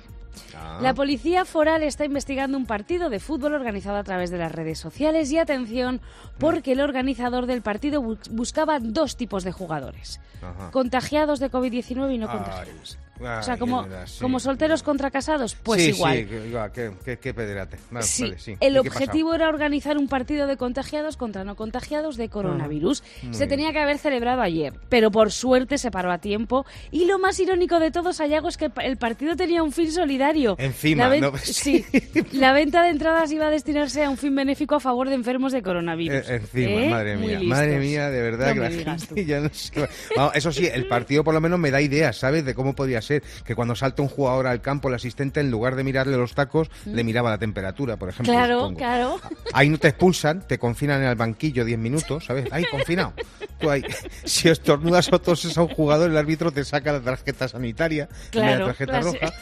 Ah, 0.54 0.78
La 0.82 0.94
policía 0.94 1.44
foral 1.44 1.82
está 1.82 2.04
investigando 2.04 2.56
un 2.58 2.66
partido 2.66 3.08
de 3.10 3.20
fútbol 3.20 3.54
organizado 3.54 3.96
a 3.96 4.04
través 4.04 4.30
de 4.30 4.38
las 4.38 4.52
redes 4.52 4.78
sociales 4.78 5.30
y 5.32 5.38
atención 5.38 6.00
porque 6.38 6.72
el 6.72 6.80
organizador 6.80 7.46
del 7.46 7.62
partido 7.62 8.02
bu- 8.02 8.18
buscaba 8.30 8.78
dos 8.80 9.16
tipos 9.16 9.44
de 9.44 9.52
jugadores. 9.52 10.20
ajá. 10.42 10.70
Contagiados 10.70 11.38
de 11.40 11.50
COVID-19 11.50 12.14
y 12.14 12.18
no 12.18 12.28
Ay, 12.30 12.36
contagiados. 12.38 12.98
Ay, 13.20 13.38
O 13.40 13.42
sea, 13.42 13.56
como, 13.56 13.82
verdad, 13.82 14.06
sí. 14.06 14.20
como 14.20 14.40
solteros 14.40 14.82
contra 14.82 15.10
casados, 15.10 15.54
pues 15.62 15.82
Sí, 15.82 15.90
igual. 15.90 16.16
Sí, 16.18 16.92
qué, 17.04 17.18
qué, 17.18 17.34
pederate. 17.34 17.76
Sí, 18.00 18.22
vale, 18.24 18.38
sí. 18.38 18.56
el 18.60 18.78
objetivo 18.78 19.34
era 19.34 19.48
organizar 19.48 19.98
un 19.98 20.08
partido 20.08 20.46
de 20.46 20.56
contagiados 20.56 21.16
contra 21.16 21.44
no 21.44 21.54
contagiados 21.56 22.16
de 22.16 22.28
coronavirus. 22.28 23.02
Muy 23.22 23.34
Se 23.34 23.46
tenía 23.46 23.72
que 23.72 23.78
haber 23.80 23.98
celebrado 23.98 24.42
ayer, 24.42 24.72
pero 24.88 25.10
por 25.10 25.32
suerte 25.32 25.78
se 25.78 25.90
paró 25.90 26.10
a 26.12 26.18
tiempo. 26.18 26.66
Y 26.90 27.04
lo 27.06 27.18
más 27.18 27.38
irónico 27.40 27.80
de 27.80 27.90
todo, 27.90 28.12
Sayago, 28.12 28.48
es 28.48 28.56
que 28.56 28.70
el 28.82 28.96
partido 28.96 29.36
tenía 29.36 29.62
un 29.62 29.72
fin 29.72 29.90
solidario. 29.92 30.56
Encima, 30.58 31.08
la 31.08 31.20
¿no? 31.20 31.36
sí, 31.42 31.84
la 32.32 32.52
venta 32.52 32.82
de 32.82 32.90
entradas 32.90 33.30
iba 33.32 33.46
a 33.46 33.50
destinarse 33.50 34.04
a 34.04 34.10
un 34.10 34.16
fin 34.16 34.34
benéfico 34.34 34.74
a 34.74 34.80
favor 34.80 35.08
de 35.08 35.14
enfermos 35.14 35.52
de 35.52 35.62
coronavirus. 35.62 36.28
Eh, 36.28 36.34
encima, 36.36 36.70
¿Eh? 36.82 36.90
madre 36.90 37.16
mía, 37.16 37.40
madre 37.42 37.78
mía, 37.78 38.10
de 38.10 38.22
verdad 38.22 38.48
No 38.48 38.54
que 38.54 38.84
la 38.84 38.98
gente 38.98 39.24
ya 39.26 39.40
no 39.40 39.48
se- 39.52 39.88
Vamos, 40.16 40.34
eso 40.34 40.52
sí, 40.52 40.66
el 40.66 40.86
partido 40.86 41.24
por 41.24 41.34
lo 41.34 41.40
menos 41.40 41.58
me 41.58 41.70
da 41.70 41.80
ideas, 41.80 42.16
¿sabes? 42.16 42.44
De 42.44 42.54
cómo 42.54 42.74
podría 42.74 43.02
ser 43.06 43.22
que 43.44 43.54
cuando 43.54 43.74
salta 43.74 44.02
un 44.02 44.08
jugador 44.08 44.46
al 44.46 44.60
campo, 44.60 44.88
el 44.88 44.94
asistente, 44.94 45.40
en 45.40 45.50
lugar 45.50 45.76
de 45.76 45.84
mirarle 45.84 46.16
los 46.16 46.34
tacos, 46.34 46.70
le 46.84 47.04
miraba 47.04 47.30
la 47.30 47.38
temperatura, 47.38 47.96
por 47.96 48.08
ejemplo. 48.08 48.32
Mm. 48.32 48.36
Claro, 48.36 48.60
supongo. 48.60 48.78
claro. 48.78 49.20
Ahí 49.52 49.68
no 49.68 49.78
te 49.78 49.88
expulsan, 49.88 50.46
te 50.46 50.58
confinan 50.58 51.02
en 51.02 51.08
el 51.08 51.14
banquillo 51.14 51.64
10 51.64 51.78
minutos, 51.78 52.24
¿sabes? 52.24 52.52
Ahí, 52.52 52.64
confinado. 52.70 53.12
Tú 53.58 53.70
ahí, 53.70 53.82
si 54.24 54.48
estornudas 54.48 55.12
o 55.12 55.18
toses 55.18 55.56
a 55.56 55.62
un 55.62 55.68
jugador, 55.68 56.10
el 56.10 56.16
árbitro 56.16 56.50
te 56.50 56.64
saca 56.64 56.92
la 56.92 57.00
tarjeta 57.00 57.48
sanitaria, 57.48 58.08
Claro, 58.30 58.60
la 58.60 58.66
tarjeta 58.66 59.00
roja. 59.00 59.32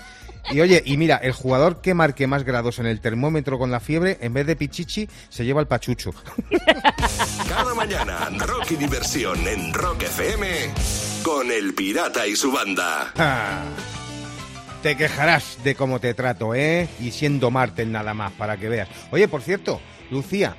Y 0.52 0.60
oye, 0.60 0.82
y 0.84 0.96
mira, 0.96 1.16
el 1.16 1.32
jugador 1.32 1.80
que 1.80 1.94
marque 1.94 2.26
más 2.26 2.44
grados 2.44 2.78
en 2.78 2.86
el 2.86 3.00
termómetro 3.00 3.58
con 3.58 3.70
la 3.70 3.80
fiebre, 3.80 4.18
en 4.20 4.34
vez 4.34 4.46
de 4.46 4.56
pichichi, 4.56 5.08
se 5.28 5.44
lleva 5.44 5.60
el 5.60 5.66
pachucho. 5.66 6.12
Cada 7.48 7.74
mañana, 7.74 8.28
rock 8.38 8.72
y 8.72 8.76
diversión 8.76 9.46
en 9.48 9.72
Rock 9.72 10.02
FM 10.02 10.46
con 11.22 11.50
El 11.50 11.74
Pirata 11.74 12.26
y 12.26 12.36
su 12.36 12.52
banda. 12.52 13.12
Ah, 13.16 13.62
Te 14.82 14.96
quejarás 14.96 15.58
de 15.64 15.74
cómo 15.74 15.98
te 15.98 16.12
trato, 16.14 16.54
¿eh? 16.54 16.88
Y 17.00 17.10
siendo 17.10 17.50
Martel 17.50 17.90
nada 17.90 18.12
más, 18.14 18.32
para 18.32 18.56
que 18.58 18.68
veas. 18.68 18.88
Oye, 19.10 19.26
por 19.28 19.40
cierto, 19.42 19.80
Lucía, 20.10 20.56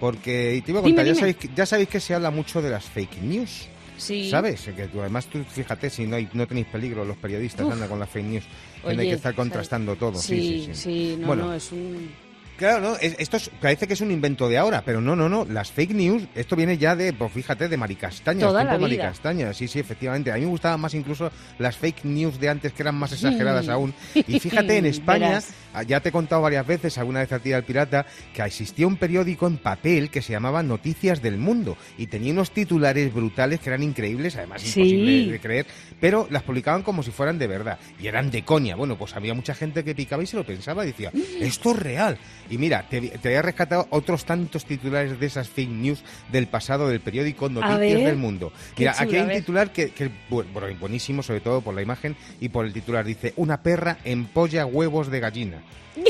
porque 0.00 0.60
te 0.64 0.72
iba 0.72 0.80
a 0.80 0.82
Dime, 0.82 0.96
contar, 0.96 1.04
ya, 1.06 1.12
dime. 1.12 1.20
sabéis, 1.20 1.36
que- 1.36 1.50
ya 1.54 1.64
sabéis 1.66 1.88
que 1.88 2.00
se 2.00 2.14
habla 2.14 2.30
mucho 2.30 2.60
de 2.60 2.70
las 2.70 2.84
fake 2.84 3.22
news. 3.22 3.68
Sí. 3.96 4.30
¿Sabes? 4.30 4.62
Que 4.76 4.86
tú, 4.86 5.00
además 5.00 5.26
tú 5.26 5.44
fíjate 5.44 5.90
si 5.90 6.06
no, 6.06 6.14
hay, 6.16 6.28
no 6.32 6.46
tenéis 6.46 6.66
peligro 6.68 7.04
los 7.04 7.16
periodistas 7.16 7.66
Uf. 7.66 7.72
anda 7.72 7.88
con 7.88 7.98
las 7.98 8.08
fake 8.08 8.26
news. 8.26 8.44
Que 8.80 8.86
no 8.86 8.90
hay 8.90 8.98
Oye, 8.98 9.08
que 9.08 9.14
estar 9.16 9.34
contrastando 9.34 9.96
todo. 9.96 10.14
Sí, 10.14 10.66
sí, 10.66 10.74
sí. 10.74 10.74
sí, 10.74 11.16
no, 11.20 11.26
Bueno, 11.28 11.46
no, 11.46 11.54
es 11.54 11.72
un... 11.72 12.27
Claro, 12.58 12.80
no, 12.80 12.96
es- 12.96 13.14
esto 13.20 13.36
es- 13.36 13.50
parece 13.60 13.86
que 13.86 13.92
es 13.94 14.00
un 14.00 14.10
invento 14.10 14.48
de 14.48 14.58
ahora, 14.58 14.82
pero 14.84 15.00
no, 15.00 15.14
no, 15.14 15.28
no. 15.28 15.44
Las 15.44 15.70
fake 15.70 15.92
news, 15.94 16.24
esto 16.34 16.56
viene 16.56 16.76
ya 16.76 16.96
de, 16.96 17.12
pues 17.12 17.32
fíjate, 17.32 17.68
de 17.68 17.76
Maricastaña. 17.76 18.40
Toda 18.40 18.62
tiempo 18.62 18.72
la 18.72 18.88
vida. 18.88 19.02
Maricastaña, 19.04 19.54
sí, 19.54 19.68
sí, 19.68 19.78
efectivamente. 19.78 20.32
A 20.32 20.34
mí 20.34 20.40
me 20.40 20.46
gustaban 20.48 20.80
más 20.80 20.92
incluso 20.94 21.30
las 21.60 21.76
fake 21.76 22.04
news 22.04 22.40
de 22.40 22.48
antes, 22.48 22.72
que 22.72 22.82
eran 22.82 22.96
más 22.96 23.12
exageradas 23.12 23.66
Mm. 23.68 23.70
aún. 23.70 23.94
Y 24.26 24.40
fíjate, 24.40 24.76
en 24.76 24.86
España, 25.32 25.40
ah, 25.72 25.84
ya 25.84 26.00
te 26.00 26.08
he 26.08 26.12
contado 26.12 26.42
varias 26.42 26.66
veces, 26.66 26.98
alguna 26.98 27.20
vez 27.20 27.32
a 27.32 27.38
ti 27.38 27.52
al 27.52 27.62
pirata, 27.62 28.04
que 28.34 28.42
existía 28.42 28.88
un 28.88 28.96
periódico 28.96 29.46
en 29.46 29.58
papel 29.58 30.10
que 30.10 30.20
se 30.20 30.32
llamaba 30.32 30.60
Noticias 30.64 31.22
del 31.22 31.38
Mundo 31.38 31.76
y 31.96 32.08
tenía 32.08 32.32
unos 32.32 32.50
titulares 32.50 33.14
brutales 33.14 33.60
que 33.60 33.70
eran 33.70 33.84
increíbles, 33.84 34.34
además 34.36 34.62
Sí. 34.62 34.80
imposible 34.80 35.30
de 35.32 35.40
creer, 35.40 35.66
pero 36.00 36.26
las 36.30 36.42
publicaban 36.42 36.82
como 36.82 37.04
si 37.04 37.12
fueran 37.12 37.38
de 37.38 37.46
verdad 37.46 37.78
y 38.00 38.08
eran 38.08 38.32
de 38.32 38.42
coña. 38.44 38.74
Bueno, 38.74 38.98
pues 38.98 39.14
había 39.14 39.32
mucha 39.32 39.54
gente 39.54 39.84
que 39.84 39.94
picaba 39.94 40.24
y 40.24 40.26
se 40.26 40.36
lo 40.36 40.44
pensaba 40.44 40.82
y 40.82 40.88
decía, 40.88 41.12
esto 41.40 41.70
es 41.70 41.76
real. 41.78 42.18
Y 42.50 42.58
mira, 42.58 42.86
te, 42.88 43.00
te 43.00 43.28
había 43.28 43.42
rescatado 43.42 43.86
otros 43.90 44.24
tantos 44.24 44.64
titulares 44.64 45.18
de 45.20 45.26
esas 45.26 45.48
fake 45.48 45.68
news 45.70 46.02
del 46.32 46.46
pasado 46.46 46.88
del 46.88 47.00
periódico 47.00 47.48
Noticias 47.48 47.78
ver. 47.78 48.04
del 48.04 48.16
Mundo. 48.16 48.52
Mira, 48.76 48.92
chulo, 48.94 49.04
aquí 49.06 49.16
hay 49.16 49.22
un 49.22 49.30
titular 49.32 49.70
que, 49.72 49.90
que 49.90 50.10
bu- 50.30 50.44
bueno, 50.52 50.68
buenísimo, 50.80 51.22
sobre 51.22 51.40
todo 51.40 51.60
por 51.60 51.74
la 51.74 51.82
imagen 51.82 52.16
y 52.40 52.48
por 52.48 52.64
el 52.64 52.72
titular. 52.72 53.04
Dice, 53.04 53.32
una 53.36 53.62
perra 53.62 53.98
empolla 54.04 54.64
huevos 54.66 55.10
de 55.10 55.20
gallina. 55.20 55.62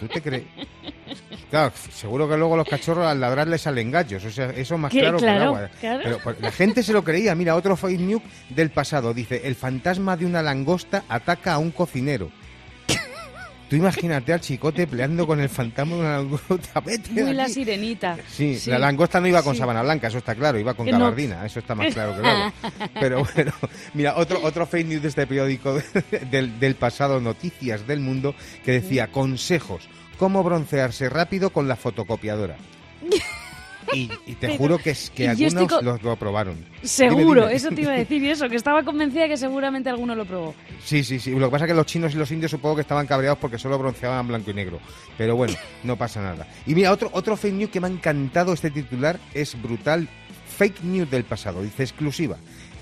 ¿Tú 0.00 0.06
te 0.08 0.20
crees? 0.20 0.44
Claro, 1.50 1.72
seguro 1.92 2.28
que 2.28 2.36
luego 2.36 2.56
los 2.56 2.66
cachorros 2.68 3.06
al 3.06 3.20
ladrar 3.20 3.46
les 3.46 3.60
salen 3.62 3.90
gallos. 3.90 4.24
O 4.24 4.30
sea, 4.30 4.50
eso 4.50 4.74
es 4.74 4.80
más 4.80 4.90
Que- 4.92 5.00
claro, 5.00 5.18
que 5.18 5.24
el 5.26 5.30
claro, 5.32 5.44
agua. 5.56 5.70
claro. 5.80 6.00
Pero 6.02 6.18
pues, 6.22 6.40
la 6.40 6.50
gente 6.52 6.82
se 6.82 6.92
lo 6.92 7.04
creía. 7.04 7.34
Mira, 7.34 7.54
otro 7.56 7.76
fake 7.76 8.00
news 8.00 8.22
del 8.48 8.70
pasado. 8.70 9.12
Dice, 9.12 9.42
el 9.44 9.54
fantasma 9.54 10.16
de 10.16 10.24
una 10.26 10.42
langosta 10.42 11.04
ataca 11.08 11.54
a 11.54 11.58
un 11.58 11.70
cocinero. 11.70 12.30
Tú 13.72 13.76
imagínate 13.76 14.34
al 14.34 14.40
chicote 14.42 14.86
peleando 14.86 15.26
con 15.26 15.40
el 15.40 15.48
fantasma 15.48 15.94
de 15.94 16.00
una 16.02 16.16
langosta. 16.18 16.80
Vete 16.84 17.10
Muy 17.10 17.32
la 17.32 17.48
sirenita. 17.48 18.18
Sí, 18.30 18.60
la 18.66 18.78
langosta 18.78 19.18
no 19.18 19.26
iba 19.28 19.42
con 19.42 19.54
Sí. 19.54 19.60
sábana 19.60 19.80
blanca, 19.82 20.08
eso 20.08 20.18
está 20.18 20.34
claro, 20.34 20.58
iba 20.58 20.74
con 20.74 20.84
no. 20.84 20.92
gabardina, 20.98 21.46
eso 21.46 21.58
está 21.58 21.74
más 21.74 21.94
claro 21.94 22.14
que 22.14 22.20
claro. 22.20 22.52
Pero 23.00 23.24
bueno, 23.34 23.52
mira, 23.94 24.16
otro, 24.18 24.40
otro 24.42 24.66
fake 24.66 24.88
news 24.88 25.00
de 25.00 25.08
este 25.08 25.26
periódico 25.26 25.80
del, 26.30 26.60
del 26.60 26.74
pasado, 26.74 27.18
Noticias 27.18 27.86
del 27.86 28.00
Mundo, 28.00 28.34
que 28.62 28.72
decía, 28.72 29.06
consejos, 29.06 29.88
cómo 30.18 30.44
broncearse 30.44 31.08
rápido 31.08 31.48
con 31.48 31.66
la 31.66 31.76
fotocopiadora. 31.76 32.58
Y, 33.92 34.10
y 34.26 34.34
te 34.34 34.56
juro 34.56 34.78
que, 34.78 34.90
es, 34.90 35.10
que 35.10 35.24
y 35.24 35.26
algunos 35.26 35.82
los 35.82 36.02
lo 36.02 36.16
probaron. 36.16 36.56
Seguro, 36.82 37.42
Dime, 37.42 37.46
dime. 37.46 37.54
eso 37.54 37.68
te 37.70 37.82
iba 37.82 37.92
a 37.92 37.96
decir 37.96 38.22
y 38.22 38.30
eso, 38.30 38.48
que 38.48 38.56
estaba 38.56 38.82
convencida 38.84 39.28
que 39.28 39.36
seguramente 39.36 39.90
alguno 39.90 40.14
lo 40.14 40.24
probó. 40.24 40.54
Sí, 40.84 41.02
sí, 41.04 41.18
sí. 41.18 41.30
Lo 41.32 41.46
que 41.46 41.52
pasa 41.52 41.64
es 41.64 41.70
que 41.70 41.74
los 41.74 41.86
chinos 41.86 42.14
y 42.14 42.16
los 42.18 42.30
indios 42.30 42.50
supongo 42.50 42.76
que 42.76 42.80
estaban 42.82 43.06
cabreados 43.06 43.38
porque 43.38 43.58
solo 43.58 43.78
bronceaban 43.78 44.26
blanco 44.28 44.50
y 44.50 44.54
negro. 44.54 44.78
Pero 45.18 45.36
bueno, 45.36 45.54
no 45.84 45.96
pasa 45.96 46.22
nada. 46.22 46.46
Y 46.66 46.74
mira, 46.74 46.92
otro, 46.92 47.10
otro 47.12 47.36
fake 47.36 47.54
news 47.54 47.70
que 47.70 47.80
me 47.80 47.88
ha 47.88 47.90
encantado 47.90 48.52
este 48.52 48.70
titular 48.70 49.18
es 49.34 49.60
brutal. 49.60 50.08
Fake 50.56 50.82
news 50.82 51.10
del 51.10 51.24
pasado. 51.24 51.62
Dice 51.62 51.82
exclusiva. 51.82 52.36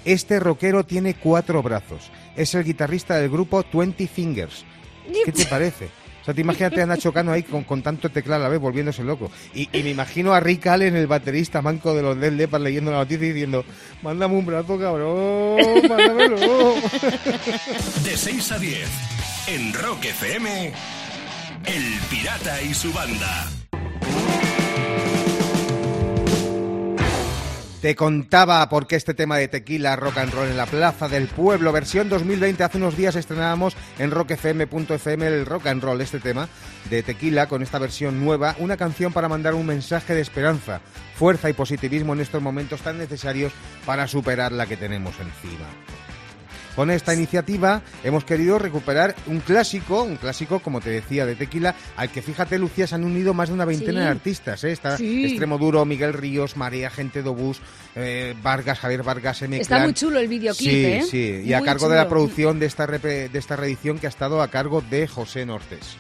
Este 0.05 0.41
rockero 0.41 0.85
tiene 0.85 1.15
cuatro 1.15 1.63
brazos. 1.63 2.11
Es 2.37 2.55
el 2.55 2.65
guitarrista 2.65 3.17
del 3.17 3.31
grupo 3.31 3.63
Twenty 3.63 4.07
Fingers. 4.07 4.65
¿Qué 5.25 5.33
te 5.33 5.45
parece? 5.47 5.89
Sea, 6.31 6.35
te 6.35 6.43
imagínate 6.43 6.81
a 6.81 6.87
Nacho 6.87 7.13
Cano 7.13 7.33
ahí 7.33 7.43
con, 7.43 7.65
con 7.65 7.83
tanto 7.83 8.09
teclado 8.09 8.43
a 8.43 8.45
la 8.45 8.49
vez 8.49 8.61
volviéndose 8.61 9.03
loco. 9.03 9.31
Y, 9.53 9.69
y 9.77 9.83
me 9.83 9.91
imagino 9.91 10.33
a 10.33 10.39
Rick 10.39 10.69
Allen, 10.69 10.95
el 10.95 11.09
baterista 11.09 11.61
manco 11.61 11.93
de 11.95 12.03
los 12.03 12.19
Dead 12.21 12.33
Leppard, 12.33 12.63
leyendo 12.63 12.91
la 12.93 12.99
noticia 12.99 13.27
y 13.27 13.33
diciendo, 13.33 13.65
mándame 14.03 14.37
un 14.37 14.47
brazo, 14.47 14.79
cabrón, 14.79 15.59
mándamelo. 15.89 16.37
De 18.05 18.17
6 18.17 18.53
a 18.53 18.59
10, 18.59 18.89
en 19.49 19.75
Rock 19.75 20.05
FM, 20.05 20.73
El 21.65 22.01
Pirata 22.09 22.63
y 22.63 22.75
su 22.75 22.93
banda. 22.93 23.60
Te 27.81 27.97
contaba 27.97 28.69
por 28.69 28.87
qué 28.87 28.97
este 28.97 29.15
tema 29.15 29.39
de 29.39 29.49
tequila 29.49 29.97
rock 29.97 30.19
and 30.19 30.35
roll 30.35 30.49
en 30.49 30.59
la 30.59 30.67
Plaza 30.67 31.09
del 31.09 31.29
Pueblo, 31.29 31.73
versión 31.73 32.11
2020. 32.11 32.63
Hace 32.63 32.77
unos 32.77 32.95
días 32.95 33.17
estrenábamos 33.17 33.75
en 33.99 34.11
rockfm.fm 34.11 35.27
el 35.27 35.47
rock 35.47 35.69
and 35.69 35.83
roll, 35.83 35.99
este 36.03 36.21
tema 36.21 36.47
de 36.91 37.03
tequila 37.03 37.47
con 37.47 37.63
esta 37.63 37.79
versión 37.79 38.23
nueva, 38.23 38.55
una 38.59 38.77
canción 38.77 39.15
para 39.15 39.31
mandar 39.31 39.55
un 39.55 39.65
mensaje 39.65 40.15
de 40.15 40.21
esperanza, 40.21 40.83
fuerza 41.15 41.49
y 41.49 41.55
positivismo 41.55 42.13
en 42.13 42.21
estos 42.21 42.43
momentos 42.43 42.83
tan 42.83 42.99
necesarios 42.99 43.51
para 43.87 44.07
superar 44.07 44.53
la 44.53 44.67
que 44.67 44.77
tenemos 44.77 45.15
encima. 45.19 45.65
Con 46.77 46.91
esta 46.91 47.13
iniciativa 47.15 47.83
hemos 48.05 48.25
querido 48.25 48.59
recuperar 48.59 49.15
un 49.27 49.41
clásico, 49.41 50.03
un 50.03 50.17
clásico, 50.17 50.61
como 50.61 50.81
te 50.81 50.91
decía, 50.91 51.27
de 51.27 51.35
tequila, 51.35 51.75
al 51.97 52.11
que 52.11 52.23
fíjate, 52.23 52.59
Lucía, 52.59 52.87
se 52.87 52.95
han 52.95 53.05
unido 53.05 53.35
más 53.35 53.49
de 53.49 53.55
una 53.55 53.65
veintena 53.65 54.01
Sí. 54.01 54.05
de 54.05 54.11
artistas. 54.11 54.65
¿eh? 54.65 54.73
Está 54.73 54.97
Sí. 54.97 55.25
Extremo 55.27 55.59
Duro, 55.59 55.85
Miguel 55.85 56.13
Ríos, 56.15 56.57
Marea, 56.57 56.89
Gente 56.91 57.23
de 57.23 57.29
Obús, 57.29 57.61
eh, 57.97 58.35
Vargas, 58.43 58.79
Javier 58.79 59.03
Vargas, 59.03 59.43
M. 59.43 59.59
Está 59.61 59.81
muy 59.81 59.93
chulo 59.95 60.19
el 60.21 60.29
videoclip, 60.29 60.71
Sí, 60.71 60.85
¿eh? 60.85 61.03
sí. 61.11 61.43
Y 61.45 61.53
a 61.53 61.61
cargo 61.63 61.89
de 61.89 61.97
la 61.97 62.09
producción 62.09 62.59
de 62.59 62.67
esta, 62.67 62.87
de 62.87 63.31
esta 63.33 63.57
reedición 63.57 63.99
que 63.99 64.07
ha 64.07 64.11
estado 64.11 64.41
a 64.41 64.49
cargo 64.49 64.81
de 64.81 65.07
José 65.07 65.45
Nortes. 65.45 65.97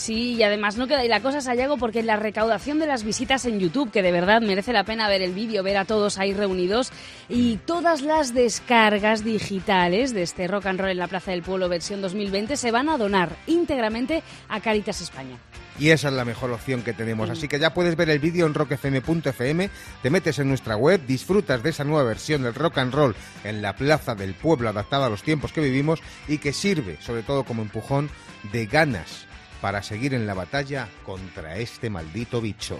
Sí, 0.00 0.32
y 0.32 0.42
además 0.42 0.78
no 0.78 0.86
queda 0.86 1.04
y 1.04 1.08
la 1.08 1.20
cosa 1.20 1.42
Sayago 1.42 1.76
porque 1.76 2.02
la 2.02 2.16
recaudación 2.16 2.78
de 2.78 2.86
las 2.86 3.04
visitas 3.04 3.44
en 3.44 3.60
YouTube, 3.60 3.90
que 3.90 4.00
de 4.00 4.12
verdad 4.12 4.40
merece 4.40 4.72
la 4.72 4.84
pena 4.84 5.10
ver 5.10 5.20
el 5.20 5.34
vídeo, 5.34 5.62
ver 5.62 5.76
a 5.76 5.84
todos 5.84 6.16
ahí 6.16 6.32
reunidos, 6.32 6.90
y 7.28 7.58
todas 7.66 8.00
las 8.00 8.32
descargas 8.32 9.24
digitales 9.24 10.14
de 10.14 10.22
este 10.22 10.48
Rock 10.48 10.64
and 10.64 10.80
Roll 10.80 10.92
en 10.92 10.96
la 10.96 11.06
Plaza 11.06 11.32
del 11.32 11.42
Pueblo 11.42 11.68
versión 11.68 12.00
2020 12.00 12.56
se 12.56 12.70
van 12.70 12.88
a 12.88 12.96
donar 12.96 13.36
íntegramente 13.46 14.22
a 14.48 14.60
Caritas 14.60 15.02
España. 15.02 15.36
Y 15.78 15.90
esa 15.90 16.08
es 16.08 16.14
la 16.14 16.24
mejor 16.24 16.50
opción 16.50 16.82
que 16.82 16.94
tenemos. 16.94 17.28
Así 17.28 17.46
que 17.46 17.58
ya 17.58 17.74
puedes 17.74 17.94
ver 17.94 18.08
el 18.08 18.20
vídeo 18.20 18.46
en 18.46 18.54
rockfm.fm, 18.54 19.68
te 20.02 20.08
metes 20.08 20.38
en 20.38 20.48
nuestra 20.48 20.78
web, 20.78 21.02
disfrutas 21.06 21.62
de 21.62 21.70
esa 21.70 21.84
nueva 21.84 22.04
versión 22.04 22.42
del 22.42 22.54
rock 22.54 22.78
and 22.78 22.94
roll 22.94 23.14
en 23.44 23.60
la 23.60 23.76
Plaza 23.76 24.14
del 24.14 24.32
Pueblo 24.32 24.70
adaptada 24.70 25.06
a 25.06 25.10
los 25.10 25.22
tiempos 25.22 25.52
que 25.52 25.60
vivimos 25.60 26.00
y 26.26 26.38
que 26.38 26.54
sirve 26.54 26.96
sobre 27.02 27.22
todo 27.22 27.44
como 27.44 27.60
empujón 27.60 28.08
de 28.50 28.64
ganas 28.64 29.26
para 29.60 29.82
seguir 29.82 30.14
en 30.14 30.26
la 30.26 30.34
batalla 30.34 30.88
contra 31.04 31.56
este 31.58 31.90
maldito 31.90 32.40
bicho. 32.40 32.78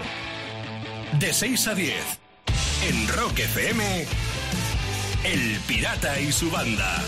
De 1.19 1.33
6 1.33 1.69
a 1.69 1.75
10, 1.75 1.95
en 2.89 3.09
Rock 3.09 3.39
FM, 3.41 4.07
El 5.25 5.59
Pirata 5.67 6.21
y 6.21 6.33
su 6.33 6.51
banda. 6.51 7.03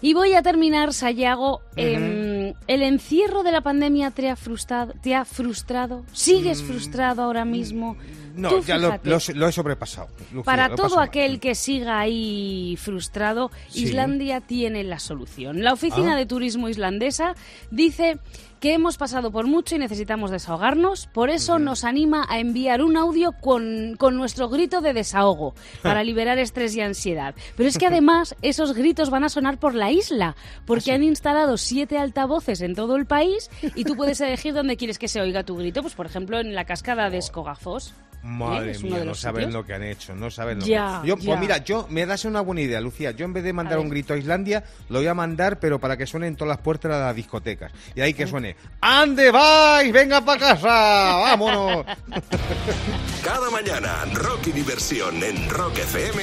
Y 0.00 0.14
voy 0.14 0.34
a 0.34 0.42
terminar, 0.42 0.92
Sayago. 0.92 1.60
em, 1.76 2.54
¿El 2.66 2.82
encierro 2.82 3.42
de 3.42 3.50
la 3.52 3.62
pandemia 3.62 4.10
te 4.10 4.30
ha 4.30 4.36
frustrado? 4.36 4.94
¿Te 5.02 5.14
ha 5.14 5.24
frustrado? 5.24 6.04
¿Sigues 6.12 6.62
frustrado 6.62 7.22
ahora 7.22 7.44
mismo? 7.44 7.96
No, 8.38 8.48
Tú 8.50 8.60
ya 8.62 8.78
lo, 8.78 8.94
he- 8.94 9.34
lo 9.34 9.48
he 9.48 9.52
sobrepasado. 9.52 10.08
Lucía, 10.32 10.44
Para 10.44 10.74
todo 10.74 10.96
mal. 10.96 11.08
aquel 11.08 11.40
que 11.40 11.54
siga 11.54 11.98
ahí 11.98 12.76
frustrado, 12.80 13.50
Sí. 13.68 13.84
Islandia 13.84 14.40
tiene 14.40 14.84
la 14.84 14.98
solución. 14.98 15.62
La 15.64 15.72
Oficina 15.72 16.14
Ah. 16.14 16.16
de 16.16 16.26
Turismo 16.26 16.68
Islandesa 16.68 17.34
dice 17.70 18.18
que 18.60 18.74
hemos 18.74 18.96
pasado 18.96 19.30
por 19.30 19.46
mucho 19.46 19.76
y 19.76 19.78
necesitamos 19.78 20.32
desahogarnos, 20.32 21.06
por 21.06 21.30
eso 21.30 21.60
nos 21.60 21.84
anima 21.84 22.26
a 22.28 22.40
enviar 22.40 22.82
un 22.82 22.96
audio 22.96 23.30
con, 23.40 23.94
con 23.96 24.16
nuestro 24.16 24.48
grito 24.48 24.80
de 24.80 24.92
desahogo 24.94 25.54
para 25.82 26.02
liberar 26.02 26.38
estrés 26.38 26.74
y 26.74 26.80
ansiedad. 26.80 27.36
Pero 27.56 27.68
es 27.68 27.78
que 27.78 27.86
además 27.92 28.34
esos 28.42 28.72
gritos 28.74 29.10
van 29.10 29.22
a 29.24 29.28
sonar 29.28 29.58
por 29.58 29.74
la 29.74 29.92
isla, 29.92 30.34
¿Ah, 30.36 30.62
porque 30.66 30.90
han 30.92 31.02
instalado 31.04 31.56
siete 31.56 31.98
altavoces 31.98 32.60
en 32.60 32.74
todo 32.74 32.96
el 32.96 33.06
país 33.06 33.48
y 33.76 33.84
tú 33.84 33.94
puedes 33.96 34.20
elegir 34.20 34.54
dónde 34.54 34.76
quieres 34.76 34.98
que 34.98 35.06
se 35.08 35.20
oiga 35.20 35.44
tu 35.44 35.56
grito, 35.56 35.82
pues 35.82 35.94
por 35.94 36.06
ejemplo 36.06 36.40
en 36.40 36.54
la 36.56 36.64
cascada 36.64 37.10
de 37.10 37.18
Escogafos. 37.18 37.94
Madre 38.22 38.72
¿Eh? 38.72 38.78
Mía, 38.80 39.04
no 39.04 39.14
saben 39.14 39.44
sitios. 39.44 39.54
lo 39.54 39.64
que 39.66 39.74
han 39.74 39.82
hecho, 39.84 40.14
no 40.14 40.30
saben 40.30 40.58
lo 40.58 40.66
Ya, 40.66 41.00
que 41.02 41.08
Yo, 41.08 41.16
ya. 41.16 41.24
Pues 41.26 41.40
mira, 41.40 41.58
yo 41.58 41.86
me 41.90 42.04
das 42.06 42.24
una 42.24 42.40
buena 42.40 42.60
idea, 42.62 42.80
Lucía. 42.80 43.12
Yo 43.12 43.24
en 43.24 43.32
vez 43.32 43.44
de 43.44 43.52
mandar 43.52 43.78
un 43.78 43.88
grito 43.88 44.14
a 44.14 44.16
Islandia, 44.18 44.64
lo 44.88 44.98
voy 44.98 45.06
a 45.08 45.14
mandar, 45.14 45.58
pero 45.60 45.78
para 45.78 45.96
que 45.96 46.06
suene 46.06 46.26
en 46.26 46.36
todas 46.36 46.48
las 46.56 46.58
puertas 46.64 46.90
de 46.92 46.98
las 46.98 47.14
discotecas. 47.16 47.72
Y 47.94 48.00
ahí 48.00 48.14
que 48.14 48.26
suene, 48.26 48.56
¡Ande 48.80 49.30
vais! 49.30 49.92
¡Venga 49.92 50.20
para 50.24 50.38
casa! 50.40 50.68
¡Vámonos! 51.16 51.84
Cada 53.24 53.50
mañana, 53.50 54.04
rock 54.14 54.48
y 54.48 54.52
diversión 54.52 55.22
en 55.22 55.48
Rock 55.50 55.78
FM, 55.78 56.22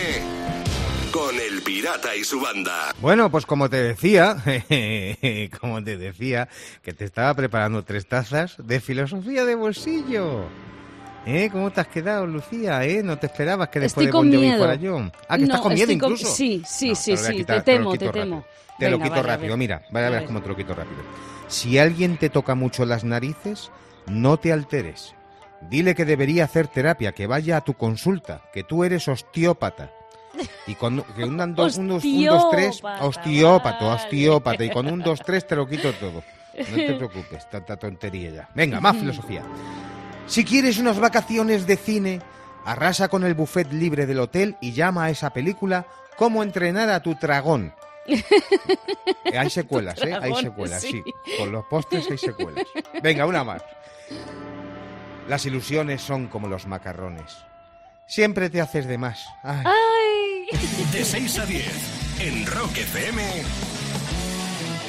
con 1.12 1.36
El 1.36 1.62
Pirata 1.62 2.16
y 2.16 2.24
su 2.24 2.40
banda. 2.42 2.94
bueno, 3.00 3.30
pues 3.32 3.46
como 3.46 3.70
te 3.70 3.78
decía, 3.82 4.36
como 5.60 5.84
te 5.84 5.98
decía, 5.98 6.48
que 6.84 6.94
te 6.94 7.06
estaba 7.06 7.34
preparando 7.34 7.84
tres 7.84 8.08
tazas 8.08 8.56
de 8.58 8.80
filosofía 8.80 9.46
de 9.46 9.56
bolsillo. 9.56 10.46
¿Eh? 11.26 11.50
¿Cómo 11.52 11.72
te 11.72 11.82
has 11.82 11.88
quedado, 11.88 12.28
Lucía? 12.28 12.84
¿Eh? 12.86 13.02
¿No 13.04 13.18
te 13.18 13.26
esperabas 13.28 13.70
que 13.70 13.80
después 13.80 14.06
Estoy 14.06 14.06
de 14.08 14.12
Bon 14.12 14.28
Jovi 14.28 14.46
miedo. 14.46 14.58
fuera 14.60 14.76
yo? 14.76 15.12
Ah, 15.28 15.38
que 15.38 15.44
estás 15.44 15.62
con 15.62 15.74
miedo 15.74 15.88
con- 15.88 15.94
incluso. 15.96 16.28
sí, 16.28 16.62
sí, 16.68 16.90
No, 16.90 16.96
sí, 16.96 17.18
sí, 17.18 17.34
quitar, 17.38 17.64
te 17.64 17.74
temo, 17.74 17.98
te 17.98 18.10
temo. 18.10 18.46
Te 18.78 18.90
lo 18.90 19.00
quito 19.00 19.24
rápido, 19.24 19.58
mira, 19.58 19.82
vaya 19.90 20.08
a 20.08 20.10
ver 20.12 20.26
cómo 20.26 20.42
te 20.42 20.50
lo 20.50 20.56
quito 20.56 20.76
rápido. 20.76 21.02
Si 21.48 21.80
alguien 21.80 22.18
te 22.18 22.30
toca 22.30 22.54
mucho 22.56 22.86
las 22.86 23.04
narices, 23.04 23.72
no 24.08 24.38
te 24.38 24.52
alteres. 24.52 25.16
Dile 25.70 25.96
que 25.96 26.06
debería 26.06 26.44
hacer 26.44 26.68
terapia, 26.68 27.12
que 27.14 27.26
vaya 27.26 27.58
a 27.58 27.62
tu 27.62 27.74
consulta, 27.74 28.42
que 28.54 28.64
tú 28.64 28.84
eres 28.84 29.08
osteópata. 29.08 29.92
Y 30.68 30.76
con 30.76 31.02
que 31.16 31.24
un, 31.24 31.40
un, 31.40 31.56
dos, 31.56 31.78
un, 31.78 31.88
dos, 31.88 32.04
un, 32.04 32.26
dos, 32.26 32.50
tres, 32.52 32.82
vale. 32.82 33.02
osteópata. 33.06 34.64
Y 34.66 34.70
con 34.70 34.88
un, 34.88 35.00
dos, 35.00 35.22
tres 35.26 35.48
te 35.48 35.56
lo 35.56 35.66
quito 35.66 35.92
todo. 35.94 36.22
No 36.58 36.76
te 36.76 36.94
preocupes, 36.94 37.50
tanta 37.50 37.78
tontería 37.78 38.30
ya. 38.32 38.50
Venga, 38.54 38.82
más 38.82 38.98
filosofía. 38.98 39.42
Si 40.28 40.44
quieres 40.44 40.80
unas 40.80 41.00
vacaciones 41.00 41.68
de 41.68 41.78
cine, 41.78 42.22
arrasa 42.66 43.08
con 43.08 43.24
el 43.24 43.36
buffet 43.36 43.72
libre 43.72 44.06
del 44.06 44.20
hotel 44.20 44.58
y 44.60 44.74
llama 44.74 45.06
a 45.06 45.10
esa 45.10 45.32
película 45.32 45.86
Cómo 46.18 46.44
entrenar 46.44 46.90
a 46.90 47.02
tu 47.02 47.16
dragón. 47.16 47.74
Hay 49.38 49.50
secuelas, 49.50 50.02
¿eh? 50.04 50.14
Hay 50.14 50.34
secuelas, 50.36 50.82
sí. 50.82 51.04
sí. 51.04 51.36
Con 51.38 51.52
los 51.52 51.66
postres 51.66 52.10
hay 52.10 52.18
secuelas. 52.18 52.66
Venga, 53.04 53.26
una 53.26 53.44
más. 53.44 53.62
Las 55.28 55.46
ilusiones 55.46 56.02
son 56.02 56.28
como 56.28 56.48
los 56.48 56.68
macarrones. 56.68 57.36
Siempre 58.08 58.50
te 58.50 58.62
haces 58.62 58.86
de 58.88 58.98
más. 58.98 59.26
Ay. 59.44 59.66
¡Ay! 59.66 60.60
De 60.94 61.04
6 61.04 61.40
a 61.40 61.46
10, 61.46 62.22
en 62.22 62.46
Rock 62.46 62.78
FM, 62.78 63.24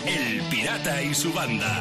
El 0.06 0.42
Pirata 0.50 1.02
y 1.02 1.14
su 1.14 1.32
banda. 1.32 1.80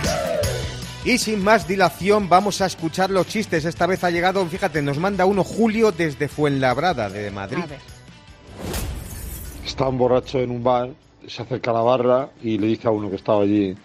Y 1.03 1.17
sin 1.17 1.43
más 1.43 1.67
dilación, 1.67 2.29
vamos 2.29 2.61
a 2.61 2.65
escuchar 2.65 3.09
los 3.09 3.27
chistes. 3.27 3.65
Esta 3.65 3.85
vez 3.85 4.03
ha 4.03 4.09
llegado, 4.09 4.45
fíjate, 4.45 4.81
nos 4.81 4.97
manda 4.97 5.25
uno 5.25 5.43
Julio 5.43 5.91
desde 5.91 6.27
Fuenlabrada, 6.27 7.09
de 7.09 7.29
Madrid. 7.29 7.63
A 7.63 7.67
ver. 7.67 7.79
Está 9.65 9.87
un 9.87 9.97
borracho 9.97 10.39
en 10.39 10.51
un 10.51 10.63
bar, 10.63 10.89
se 11.27 11.41
acerca 11.41 11.71
a 11.71 11.75
la 11.75 11.81
barra 11.81 12.29
y 12.41 12.57
le 12.57 12.67
dice 12.67 12.87
a 12.87 12.91
uno 12.91 13.09
que 13.09 13.17
estaba 13.17 13.43
allí, 13.43 13.75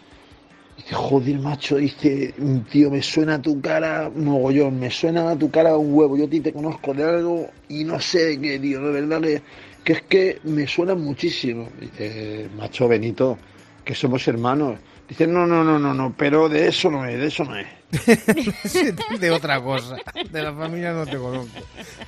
joder 0.92 1.38
macho, 1.38 1.76
dice, 1.76 2.34
tío, 2.70 2.90
me 2.90 3.02
suena 3.02 3.40
tu 3.40 3.60
cara 3.60 4.10
mogollón, 4.14 4.78
me 4.78 4.90
suena 4.90 5.36
tu 5.36 5.50
cara 5.50 5.76
un 5.76 5.92
huevo, 5.94 6.16
yo 6.16 6.24
a 6.24 6.30
ti 6.30 6.40
te 6.40 6.52
conozco 6.52 6.94
de 6.94 7.04
algo 7.04 7.50
y 7.68 7.84
no 7.84 8.00
sé 8.00 8.26
de 8.26 8.40
qué, 8.40 8.58
tío, 8.58 8.80
de 8.80 9.00
verdad 9.00 9.20
que, 9.20 9.42
que 9.84 9.92
es 9.92 10.02
que 10.02 10.40
me 10.44 10.66
suena 10.66 10.94
muchísimo. 10.94 11.68
Dice, 11.80 12.48
macho 12.56 12.88
Benito, 12.88 13.38
que 13.84 13.94
somos 13.94 14.26
hermanos. 14.28 14.78
Dice, 15.08 15.26
no, 15.26 15.46
no, 15.46 15.64
no, 15.64 15.78
no, 15.78 15.92
no, 15.92 16.14
pero 16.16 16.48
de 16.48 16.68
eso 16.68 16.88
no 16.88 17.04
es, 17.04 17.18
de 17.18 17.26
eso 17.26 17.44
no 17.44 17.56
es. 17.56 17.66
de 19.20 19.30
otra 19.32 19.60
cosa. 19.60 19.96
De 20.30 20.42
la 20.42 20.54
familia 20.54 20.92
no 20.92 21.04
te 21.04 21.16
conozco. 21.18 21.58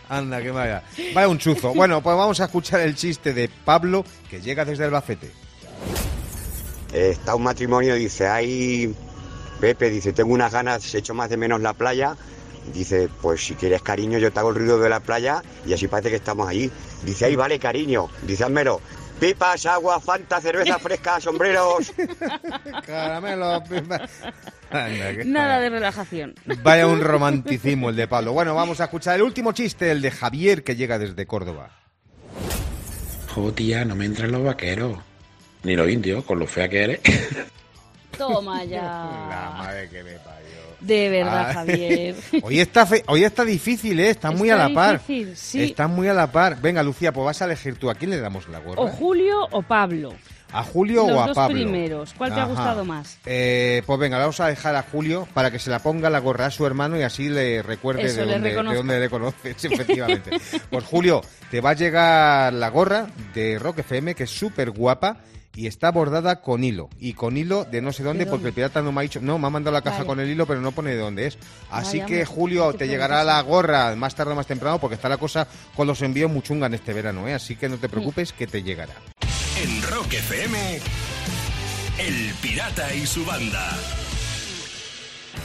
Anda, 0.09 0.41
que 0.41 0.53
vaya. 0.53 0.85
Vaya 1.13 1.29
un 1.29 1.39
chuzo. 1.39 1.75
Bueno, 1.75 2.01
pues 2.01 2.17
vamos 2.17 2.41
a 2.41 2.45
escuchar 2.45 2.81
el 2.81 2.95
chiste 2.95 3.35
de 3.35 3.49
Pablo, 3.65 4.05
que 4.31 4.41
llega 4.41 4.65
desde 4.65 4.85
Albacete. 4.85 5.42
Está 6.93 7.35
un 7.35 7.43
matrimonio, 7.43 7.95
dice, 7.95 8.27
ay, 8.29 8.95
Pepe, 9.61 9.91
dice, 9.91 10.13
tengo 10.13 10.35
unas 10.35 10.53
ganas, 10.53 10.95
echo 10.95 11.15
más 11.15 11.31
de 11.31 11.37
menos 11.37 11.61
la 11.61 11.73
playa. 11.73 12.17
Dice, 12.75 13.09
pues 13.21 13.45
si 13.45 13.55
quieres 13.55 13.83
cariño, 13.83 14.19
yo 14.19 14.31
te 14.33 14.39
hago 14.39 14.51
el 14.51 14.57
ruido 14.57 14.79
de 14.79 14.89
la 14.89 15.01
playa 15.01 15.43
y 15.67 15.73
así 15.73 15.89
parece 15.89 16.11
que 16.11 16.17
estamos 16.17 16.49
allí. 16.49 16.71
Dice, 17.05 17.25
ay, 17.25 17.37
vale, 17.37 17.59
cariño. 17.59 18.09
Dice, 18.23 18.45
házmelo. 18.45 18.81
pipas, 19.19 19.67
agua, 19.67 20.01
fanta, 20.01 20.41
cerveza 20.41 20.79
fresca, 20.79 21.21
sombreros. 21.21 21.93
Caramelo. 22.87 23.63
pipa. 23.69 24.09
Anda, 24.71 25.17
qué 25.17 25.25
Nada 25.25 25.61
de 25.61 25.71
relajación. 25.71 26.35
Vaya 26.63 26.87
un 26.87 27.01
romanticismo 27.01 27.91
el 27.91 27.97
de 27.97 28.09
Pablo. 28.09 28.33
Bueno, 28.33 28.55
vamos 28.55 28.81
a 28.81 28.85
escuchar 28.85 29.17
el 29.17 29.23
último 29.23 29.53
chiste, 29.53 29.91
el 29.91 30.03
de 30.03 30.11
Javier, 30.11 30.63
que 30.63 30.77
llega 30.77 30.99
desde 30.99 31.27
Córdoba. 31.27 31.71
Tía, 33.55 33.85
no 33.85 33.97
me 33.97 34.05
entran 34.05 34.31
los 34.31 34.45
vaqueros. 34.45 34.99
Ni 35.65 35.77
los 35.77 35.89
indios, 35.89 36.25
con 36.25 36.39
lo 36.39 36.47
fea 36.47 36.69
que 36.69 36.83
eres. 36.83 37.01
Toma 38.19 38.59
La 38.59 38.65
ya. 38.65 39.53
madre 39.59 39.89
que 39.89 40.03
me 40.03 40.13
parió. 40.13 40.43
De 40.81 41.09
verdad, 41.09 41.47
Ah. 41.51 41.55
Javier. 41.55 42.15
Hoy 42.43 42.61
está, 42.61 42.85
fe- 42.87 43.05
hoy 43.07 43.23
está 43.25 43.45
difícil, 43.45 43.99
¿eh? 44.01 44.11
Está 44.11 44.31
muy 44.33 44.51
a 44.51 44.55
Está 44.55 44.69
la 44.69 44.75
par. 44.75 44.99
difícil, 44.99 45.37
sí. 45.37 45.63
Está 45.63 45.87
muy 45.87 46.09
a 46.09 46.15
la 46.15 46.31
par. 46.31 46.61
Venga, 46.61 46.83
Lucía, 46.83 47.13
pues 47.13 47.25
vas 47.25 47.41
a 47.41 47.45
elegir 47.47 47.77
tú. 47.77 47.89
¿A 47.89 47.95
quién 47.95 48.11
le 48.11 48.19
damos 48.21 48.49
la 48.49 48.59
gorra? 48.59 48.83
O 48.83 48.89
Julio 48.89 49.47
o 49.53 49.63
Pablo. 49.63 50.13
¿A 50.53 50.63
Julio 50.65 51.07
Los 51.07 51.17
o 51.17 51.23
a 51.23 51.27
dos 51.29 51.37
Pablo? 51.37 51.55
primeros. 51.55 52.13
¿Cuál 52.19 52.35
te 52.35 52.41
ha 52.41 52.45
gustado 52.45 52.85
más? 52.85 53.17
Eh, 53.25 53.83
pues 53.87 53.99
venga, 53.99 54.19
vamos 54.19 54.39
a 54.41 54.49
dejar 54.49 54.75
a 54.77 54.83
Julio 54.83 55.27
para 55.33 55.51
que 55.51 55.59
se 55.59 55.71
la 55.71 55.79
ponga 55.79 56.11
la 56.11 56.19
gorra 56.19 56.47
a 56.47 56.51
su 56.51 56.67
hermano 56.67 56.99
y 56.99 57.03
así 57.03 57.31
le 57.31 57.63
recuerde 57.63 58.03
Eso, 58.03 58.21
de, 58.21 58.27
le 58.27 58.33
dónde, 58.35 58.51
de 58.71 58.77
dónde 58.77 59.01
le 59.01 59.09
conoces, 59.09 59.65
efectivamente. 59.65 60.31
pues 60.69 60.85
Julio, 60.85 61.23
te 61.51 61.63
va 61.63 61.71
a 61.71 61.75
llegar 61.75 62.53
la 62.53 62.69
gorra 62.69 63.07
de 63.33 63.59
Rock 63.59 63.79
FM, 63.79 64.15
que 64.15 64.25
es 64.25 64.31
súper 64.31 64.73
guapa 64.73 65.17
y 65.55 65.67
está 65.67 65.91
bordada 65.91 66.41
con 66.41 66.65
hilo. 66.65 66.89
Y 66.99 67.13
con 67.13 67.37
hilo 67.37 67.65
de 67.65 67.83
no 67.83 67.93
sé 67.93 68.03
dónde, 68.03 68.25
¿De 68.25 68.31
porque 68.31 68.45
dónde? 68.45 68.49
el 68.49 68.55
pirata 68.55 68.83
no 68.83 68.93
me 68.93 69.01
ha 69.01 69.03
dicho, 69.03 69.21
no, 69.21 69.39
me 69.39 69.47
ha 69.47 69.51
mandado 69.51 69.75
la 69.75 69.83
caja 69.83 69.99
Vale. 69.99 70.07
con 70.09 70.21
el 70.21 70.31
hilo, 70.31 70.47
pero 70.47 70.61
no 70.61 70.73
pone 70.73 70.91
de 70.91 70.97
dónde 70.99 71.27
es. 71.27 71.39
Así 71.71 71.99
Vaya, 71.99 72.07
que 72.07 72.25
Julio, 72.25 72.73
te 72.75 72.89
llegará 72.89 73.23
la 73.25 73.41
gorra 73.43 73.95
más 73.97 74.15
tarde 74.15 74.33
o 74.33 74.37
más 74.37 74.47
temprano, 74.47 74.79
porque 74.79 74.95
está 74.95 75.09
la 75.09 75.19
cosa 75.19 75.47
con 75.77 75.87
los 75.87 76.01
envíos 76.03 76.31
muchunga 76.31 76.67
en 76.67 76.75
este 76.75 76.93
verano, 76.93 77.29
¿eh? 77.29 77.35
Así 77.35 77.57
que 77.57 77.69
no 77.69 77.77
te 77.77 77.89
preocupes, 77.89 78.33
que 78.33 78.47
te 78.47 78.63
llegará. 78.63 78.95
En 79.63 79.83
Rock 79.83 80.15
FM, 80.15 80.81
El 81.99 82.35
Pirata 82.41 82.95
y 82.95 83.07
su 83.07 83.25
banda. 83.25 83.71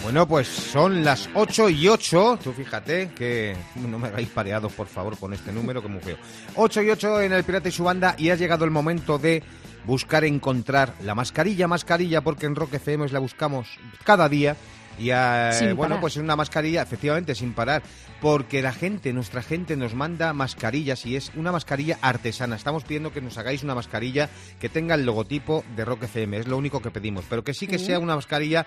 Bueno, 0.04 0.28
pues 0.28 0.48
son 0.48 1.04
las 1.04 1.28
8 1.34 1.70
y 1.70 1.88
8. 1.88 2.40
Tú 2.44 2.54
fíjate 2.54 3.10
que 3.16 3.56
no 3.76 3.98
me 4.00 4.08
hagáis 4.08 4.30
pareados, 4.30 4.72
por 4.74 4.88
favor, 4.88 5.18
con 5.18 5.34
este 5.34 5.52
número, 5.52 5.82
que 5.82 5.88
muy 5.88 6.00
feo. 6.02 6.18
8 6.56 6.82
y 6.84 6.90
8 6.92 7.22
en 7.22 7.34
el 7.34 7.44
Pirata 7.44 7.68
y 7.68 7.72
su 7.72 7.84
banda 7.84 8.16
y 8.18 8.30
ha 8.30 8.36
llegado 8.36 8.64
el 8.64 8.72
momento 8.72 9.18
de 9.18 9.44
buscar 9.88 10.26
encontrar 10.26 10.94
la 11.04 11.16
mascarilla, 11.16 11.68
mascarilla, 11.68 12.22
porque 12.22 12.46
en 12.46 12.56
Rock 12.56 12.76
FM 12.76 13.08
la 13.08 13.20
buscamos 13.20 13.80
cada 14.04 14.30
día. 14.30 14.56
Y 14.98 15.12
eh, 15.12 15.50
Sin 15.54 15.76
bueno, 15.76 15.96
parar. 15.96 16.02
pues 16.02 16.18
es 16.18 16.24
una 16.24 16.36
mascarilla, 16.36 16.82
efectivamente, 16.82 17.36
sin 17.36 17.54
parar, 17.54 17.84
porque 18.22 18.62
la 18.62 18.74
gente, 18.74 19.14
nuestra 19.14 19.42
gente 19.42 19.76
nos 19.76 19.94
manda 19.94 20.34
mascarillas 20.34 21.06
y 21.06 21.16
es 21.16 21.32
una 21.36 21.52
mascarilla 21.52 22.00
artesana. 22.02 22.56
Estamos 22.56 22.84
pidiendo 22.84 23.12
que 23.14 23.22
nos 23.22 23.38
hagáis 23.38 23.64
una 23.64 23.76
mascarilla 23.76 24.30
que 24.60 24.70
tenga 24.70 24.96
el 24.96 25.06
logotipo 25.06 25.64
de 25.76 25.86
Rock 25.86 26.04
FM, 26.04 26.38
es 26.38 26.48
lo 26.48 26.58
único 26.58 26.82
que 26.82 26.92
pedimos, 26.92 27.26
pero 27.30 27.44
que 27.44 27.54
sí 27.54 27.68
que 27.68 27.78
sea 27.80 28.00
una 28.00 28.16
mascarilla 28.16 28.66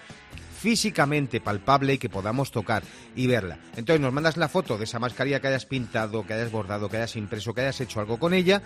físicamente 0.60 1.40
palpable 1.40 1.94
y 1.94 1.98
que 1.98 2.10
podamos 2.10 2.50
tocar 2.50 2.82
y 3.16 3.26
verla. 3.26 3.58
Entonces 3.76 4.00
nos 4.00 4.12
mandas 4.12 4.36
la 4.36 4.48
foto 4.48 4.76
de 4.76 4.84
esa 4.84 4.98
mascarilla 4.98 5.40
que 5.40 5.48
hayas 5.48 5.64
pintado, 5.64 6.26
que 6.26 6.34
hayas 6.34 6.52
bordado, 6.52 6.90
que 6.90 6.98
hayas 6.98 7.16
impreso, 7.16 7.54
que 7.54 7.62
hayas 7.62 7.80
hecho 7.80 7.98
algo 7.98 8.18
con 8.18 8.34
ella, 8.34 8.60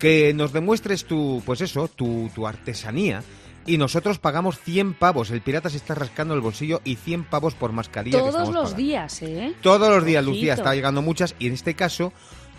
que 0.00 0.34
nos 0.34 0.52
demuestres 0.52 1.04
tu, 1.04 1.40
pues 1.46 1.60
eso, 1.60 1.86
tu, 1.88 2.30
tu 2.34 2.46
artesanía. 2.48 3.22
Y 3.66 3.78
nosotros 3.78 4.18
pagamos 4.18 4.58
100 4.60 4.94
pavos. 4.94 5.30
El 5.30 5.40
pirata 5.40 5.68
se 5.70 5.76
está 5.76 5.94
rascando 5.94 6.34
el 6.34 6.40
bolsillo 6.40 6.80
y 6.84 6.96
100 6.96 7.24
pavos 7.24 7.54
por 7.54 7.72
mascarilla. 7.72 8.18
que 8.18 8.20
Todos 8.22 8.34
estamos 8.34 8.54
los 8.54 8.64
pagando. 8.64 8.82
días, 8.82 9.22
¿eh? 9.22 9.54
Todos 9.60 9.88
los 9.88 10.04
días. 10.04 10.24
Lucía, 10.24 10.54
está 10.54 10.74
llegando 10.74 11.02
muchas. 11.02 11.34
Y 11.38 11.48
en 11.48 11.54
este 11.54 11.74
caso, 11.74 12.12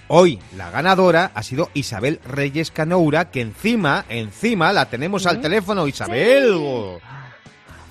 hoy 0.09 0.39
la 0.57 0.69
ganadora 0.69 1.31
ha 1.33 1.43
sido 1.43 1.69
Isabel 1.73 2.19
Reyes 2.27 2.71
Canoura, 2.71 3.31
que 3.31 3.41
encima, 3.41 4.05
encima 4.09 4.73
la 4.73 4.85
tenemos 4.85 5.25
al 5.25 5.39
teléfono. 5.41 5.87
Isabel. 5.87 6.99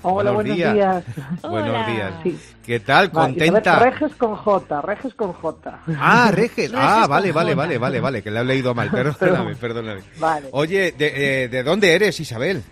Hola, 0.03 0.31
buenos 0.31 0.55
días. 0.55 1.03
Buenos 1.41 1.69
Hola. 1.69 1.87
días. 1.87 2.13
Sí. 2.23 2.37
¿Qué 2.65 2.79
tal? 2.79 3.11
¿Contenta? 3.11 3.59
Isabel 3.71 3.93
Reges 3.93 4.15
con 4.15 4.35
J, 4.35 4.81
Reges 4.81 5.13
con 5.15 5.33
J. 5.33 5.79
Ah, 5.99 6.31
Reges. 6.31 6.71
Ah, 6.75 7.07
vale, 7.07 7.31
vale, 7.31 7.55
vale, 7.55 7.77
vale, 7.77 7.99
vale, 7.99 8.21
que 8.23 8.31
le 8.31 8.39
he 8.39 8.43
leído 8.45 8.73
mal. 8.75 8.89
Perdóname, 9.19 9.55
perdóname. 9.55 10.01
Vale. 10.19 10.47
Oye, 10.51 10.93
¿de, 10.93 11.43
eh, 11.43 11.47
¿de 11.49 11.63
dónde 11.63 11.93
eres, 11.93 12.17
Isabel? 12.19 12.63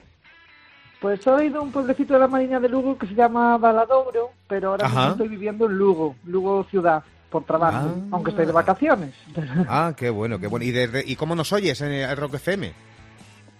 Pues 1.02 1.22
soy 1.22 1.50
de 1.50 1.60
un 1.60 1.72
pueblecito 1.72 2.14
de 2.14 2.20
la 2.20 2.28
Marina 2.28 2.60
de 2.60 2.70
Lugo 2.70 2.98
que 2.98 3.06
se 3.08 3.14
llama 3.16 3.58
Valadouro, 3.58 4.32
pero 4.48 4.70
ahora 4.72 4.88
mismo 4.88 5.08
estoy 5.12 5.28
viviendo 5.28 5.66
en 5.68 5.74
Lugo, 5.78 6.16
Lugo 6.26 6.64
ciudad, 6.70 7.04
por 7.30 7.44
trabajo, 7.44 7.90
Ah. 7.96 8.08
aunque 8.12 8.32
estoy 8.32 8.46
de 8.46 8.52
vacaciones. 8.52 9.14
Ah, 9.70 9.94
qué 9.96 10.10
bueno, 10.10 10.40
qué 10.40 10.48
bueno. 10.48 10.66
¿Y, 10.66 10.72
desde- 10.72 11.04
¿y 11.06 11.16
cómo 11.16 11.36
nos 11.36 11.52
oyes 11.54 11.80
en 11.82 11.92
el 11.92 12.18
Rock 12.18 12.36
FM? 12.36 12.74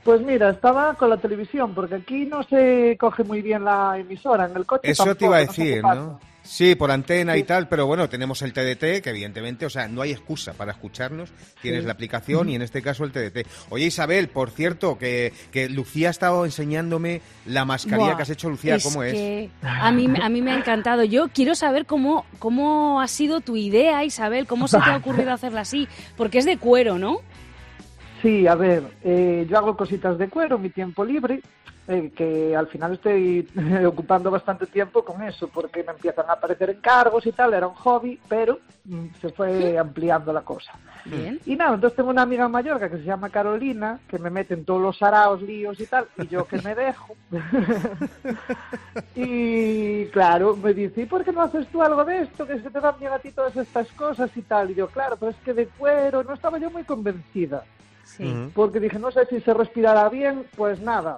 Pues 0.04 0.22
mira, 0.22 0.50
estaba 0.52 0.94
con 0.94 1.10
la 1.10 1.18
televisión, 1.18 1.74
porque 1.74 1.96
aquí 1.96 2.26
no 2.26 2.44
se 2.44 2.96
coge 3.00 3.24
muy 3.24 3.42
bien 3.42 3.64
la 3.66 3.98
emisora, 3.98 4.46
en 4.46 4.56
el 4.56 4.66
coche 4.66 4.90
Eso 4.92 5.16
te 5.16 5.26
iba 5.26 5.38
a 5.38 5.46
no 5.46 5.52
sé 5.52 5.64
decir. 5.64 5.84
¿no? 5.84 6.20
Sí, 6.46 6.76
por 6.76 6.92
antena 6.92 7.36
y 7.38 7.44
tal, 7.44 7.68
pero 7.68 7.88
bueno, 7.88 8.08
tenemos 8.08 8.42
el 8.44 8.54
TDT, 8.54 9.02
que 9.02 9.10
evidentemente, 9.10 9.66
o 9.66 9.70
sea, 9.70 9.88
no 9.88 10.02
hay 10.02 10.12
excusa 10.12 10.54
para 10.54 10.72
escucharnos. 10.72 11.32
Tienes 11.62 11.82
Sí. 11.82 11.88
la 11.88 11.94
aplicación 11.94 12.50
y 12.50 12.56
en 12.56 12.62
este 12.62 12.82
caso 12.82 13.04
el 13.04 13.12
TDT. 13.12 13.48
Oye, 13.70 13.86
Isabel, 13.86 14.28
por 14.30 14.52
cierto, 14.52 14.98
que, 14.98 15.34
que 15.52 15.68
Lucía 15.70 16.10
ha 16.10 16.12
estado 16.12 16.46
enseñándome 16.46 17.22
la 17.48 17.66
mascarilla 17.66 18.08
Buah, 18.10 18.16
que 18.18 18.22
has 18.24 18.30
hecho, 18.30 18.50
Lucía, 18.50 18.78
¿cómo 18.82 19.04
es? 19.04 19.14
que 19.14 19.50
a 19.64 19.92
mí, 19.92 20.08
a 20.22 20.30
mí 20.30 20.42
me 20.42 20.52
ha 20.52 20.58
encantado. 20.58 21.04
Yo 21.04 21.30
quiero 21.30 21.56
saber 21.56 21.86
cómo, 21.86 22.26
cómo 22.40 23.02
ha 23.02 23.08
sido 23.08 23.42
tu 23.42 23.56
idea, 23.58 24.04
Isabel, 24.06 24.46
cómo 24.46 24.68
se 24.68 24.78
te 24.78 24.90
ha 24.90 24.98
ocurrido 24.98 25.32
hacerla 25.34 25.62
así, 25.62 25.88
porque 26.16 26.38
es 26.38 26.46
de 26.46 26.58
cuero, 26.58 27.00
¿no? 27.00 27.22
Sí, 28.26 28.48
a 28.48 28.56
ver, 28.56 28.82
eh, 29.04 29.46
yo 29.48 29.56
hago 29.56 29.78
cositas 29.78 30.18
de 30.18 30.30
cuero 30.30 30.58
mi 30.58 30.72
tiempo 30.72 31.06
libre, 31.06 31.44
eh, 31.88 32.12
que 32.18 32.56
al 32.56 32.66
final 32.66 32.94
estoy 32.94 33.48
ocupando 33.86 34.32
bastante 34.32 34.66
tiempo 34.66 35.06
con 35.06 35.22
eso, 35.22 35.48
porque 35.48 35.84
me 35.84 35.92
empiezan 35.92 36.28
a 36.28 36.34
aparecer 36.34 36.72
encargos 36.72 37.24
y 37.28 37.32
tal, 37.34 37.54
era 37.54 37.68
un 37.68 37.76
hobby, 37.76 38.20
pero 38.28 38.58
mm, 38.86 39.06
se 39.22 39.30
fue 39.30 39.78
ampliando 39.78 40.34
la 40.34 40.42
cosa. 40.42 40.72
Bien. 41.06 41.40
Y 41.46 41.56
nada, 41.56 41.76
entonces 41.76 41.98
tengo 41.98 42.10
una 42.10 42.24
amiga 42.24 42.46
en 42.46 42.52
Mallorca 42.52 42.90
que 42.90 42.98
se 42.98 43.04
llama 43.04 43.30
Carolina, 43.30 44.00
que 44.08 44.18
me 44.18 44.32
mete 44.32 44.56
en 44.56 44.66
todos 44.66 44.82
los 44.82 45.04
araos, 45.04 45.44
líos 45.44 45.80
y 45.80 45.86
tal, 45.86 46.08
y 46.18 46.26
yo 46.26 46.48
que 46.48 46.60
me 46.64 46.74
dejo. 46.74 47.16
y 49.16 50.06
claro, 50.06 50.56
me 50.56 50.74
dice, 50.74 51.04
¿y 51.04 51.06
por 51.06 51.24
qué 51.24 51.32
no 51.32 51.44
haces 51.44 51.68
tú 51.68 51.84
algo 51.84 52.04
de 52.04 52.22
esto? 52.22 52.48
Que 52.48 52.60
se 52.60 52.72
te 52.72 52.80
dan 52.80 52.96
bien 53.00 53.14
a 53.14 53.20
ti 53.20 53.30
todas 53.30 53.56
estas 53.56 53.88
cosas 53.92 54.36
y 54.36 54.42
tal. 54.42 54.72
Y 54.72 54.74
yo, 54.74 54.88
claro, 54.88 55.16
pero 55.16 55.30
es 55.30 55.38
que 55.46 55.54
de 55.54 55.68
cuero 55.68 56.24
no 56.24 56.34
estaba 56.34 56.58
yo 56.58 56.72
muy 56.72 56.84
convencida 56.84 57.64
Sí. 58.06 58.52
Porque 58.54 58.80
dije, 58.80 58.98
no 59.00 59.12
sé 59.12 59.26
si 59.26 59.42
se 59.42 59.54
respirará 59.54 60.08
bien, 60.10 60.46
pues 60.56 60.80
nada. 60.80 61.18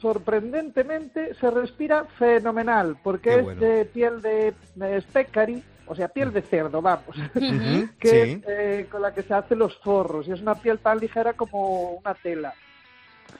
Sorprendentemente 0.00 1.34
se 1.34 1.50
respira 1.50 2.04
fenomenal, 2.04 2.98
porque 3.02 3.38
es 3.38 3.58
de 3.58 3.84
piel 3.86 4.20
de, 4.20 4.52
de 4.74 5.00
speckary, 5.00 5.62
o 5.86 5.94
sea, 5.94 6.08
piel 6.08 6.32
de 6.32 6.42
cerdo, 6.42 6.82
vamos, 6.82 7.16
que 7.32 8.08
sí. 8.08 8.16
es 8.16 8.38
eh, 8.46 8.86
con 8.90 9.00
la 9.00 9.14
que 9.14 9.22
se 9.22 9.32
hacen 9.32 9.58
los 9.58 9.78
forros, 9.78 10.28
y 10.28 10.32
es 10.32 10.40
una 10.42 10.54
piel 10.56 10.80
tan 10.80 10.98
ligera 10.98 11.32
como 11.32 11.92
una 11.92 12.12
tela. 12.14 12.52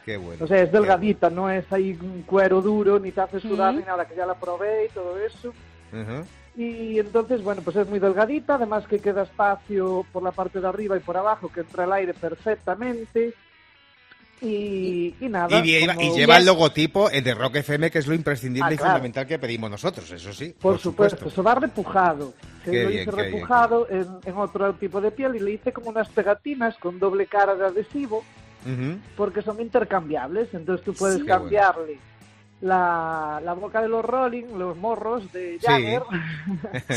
Qué 0.05 0.16
bueno. 0.16 0.44
O 0.44 0.49
sea, 0.49 0.62
es 0.62 0.72
delgadita, 0.72 1.29
no 1.29 1.51
es 1.51 1.70
ahí 1.72 1.99
un 2.01 2.22
cuero 2.22 2.62
duro, 2.62 2.99
ni 2.99 3.12
te 3.12 3.20
hace 3.20 3.40
sudar, 3.40 3.75
ni 3.75 3.83
nada, 3.83 4.07
que 4.07 4.16
ya 4.16 4.25
la 4.25 4.35
probé 4.35 4.87
y 4.87 4.88
todo 4.88 5.18
eso. 5.18 5.53
Ujú. 5.92 6.25
Y 6.57 6.99
entonces, 6.99 7.42
bueno, 7.42 7.61
pues 7.62 7.77
es 7.77 7.87
muy 7.88 7.99
delgadita, 7.99 8.55
además 8.55 8.87
que 8.87 8.99
queda 8.99 9.25
espacio 9.25 10.07
por 10.12 10.23
la 10.23 10.31
parte 10.33 10.61
de 10.61 10.66
arriba 10.66 10.97
y 10.97 11.01
por 11.01 11.16
abajo, 11.16 11.51
que 11.53 11.61
entra 11.61 11.85
el 11.85 11.92
aire 11.92 12.14
perfectamente. 12.14 13.35
Y, 14.40 15.14
y 15.19 15.29
nada. 15.31 15.59
Y, 15.59 15.62
lleva- 15.62 16.03
y 16.03 16.11
lleva 16.14 16.37
el 16.37 16.45
logotipo 16.45 17.09
el 17.09 17.25
de 17.25 17.35
Rock 17.35 17.57
FM, 17.57 17.90
que 17.90 17.99
es 18.01 18.07
lo 18.07 18.14
imprescindible 18.14 18.69
Ah, 18.71 18.75
y 18.75 18.77
claro. 18.77 18.92
fundamental 18.92 19.27
que 19.27 19.38
pedimos 19.38 19.71
nosotros, 19.71 20.11
eso 20.11 20.33
sí. 20.33 20.55
Por, 20.61 20.79
supuesto, 20.79 21.29
eso 21.29 21.42
va 21.42 21.55
repujado. 21.55 22.35
Se 22.64 22.71
Qué 22.71 22.83
lo 22.83 22.88
bien, 22.90 23.03
hice 23.03 23.12
bien, 23.12 23.25
repujado 23.33 23.87
en, 23.88 24.07
en 24.27 24.37
otro 24.37 24.75
tipo 24.75 25.01
de 25.01 25.11
piel 25.11 25.37
y 25.37 25.40
le 25.40 25.53
hice 25.53 25.73
como 25.73 25.88
unas 25.88 26.09
pegatinas 26.11 26.77
con 26.77 26.99
doble 26.99 27.27
cara 27.27 27.55
de 27.55 27.64
adhesivo 27.66 28.25
porque 29.16 29.42
son 29.42 29.61
intercambiables. 29.61 30.53
Entonces 30.53 30.85
tú 30.85 30.92
puedes 30.92 31.19
Sí. 31.19 31.23
Bueno. 31.23 31.45
La, 32.61 33.40
la 33.45 33.53
boca 33.53 33.83
de 33.83 33.88
los 33.88 34.05
Rolling, 34.05 34.45
los 34.57 34.77
morros 34.77 35.31
de. 35.33 35.59
Jagger. 35.62 36.03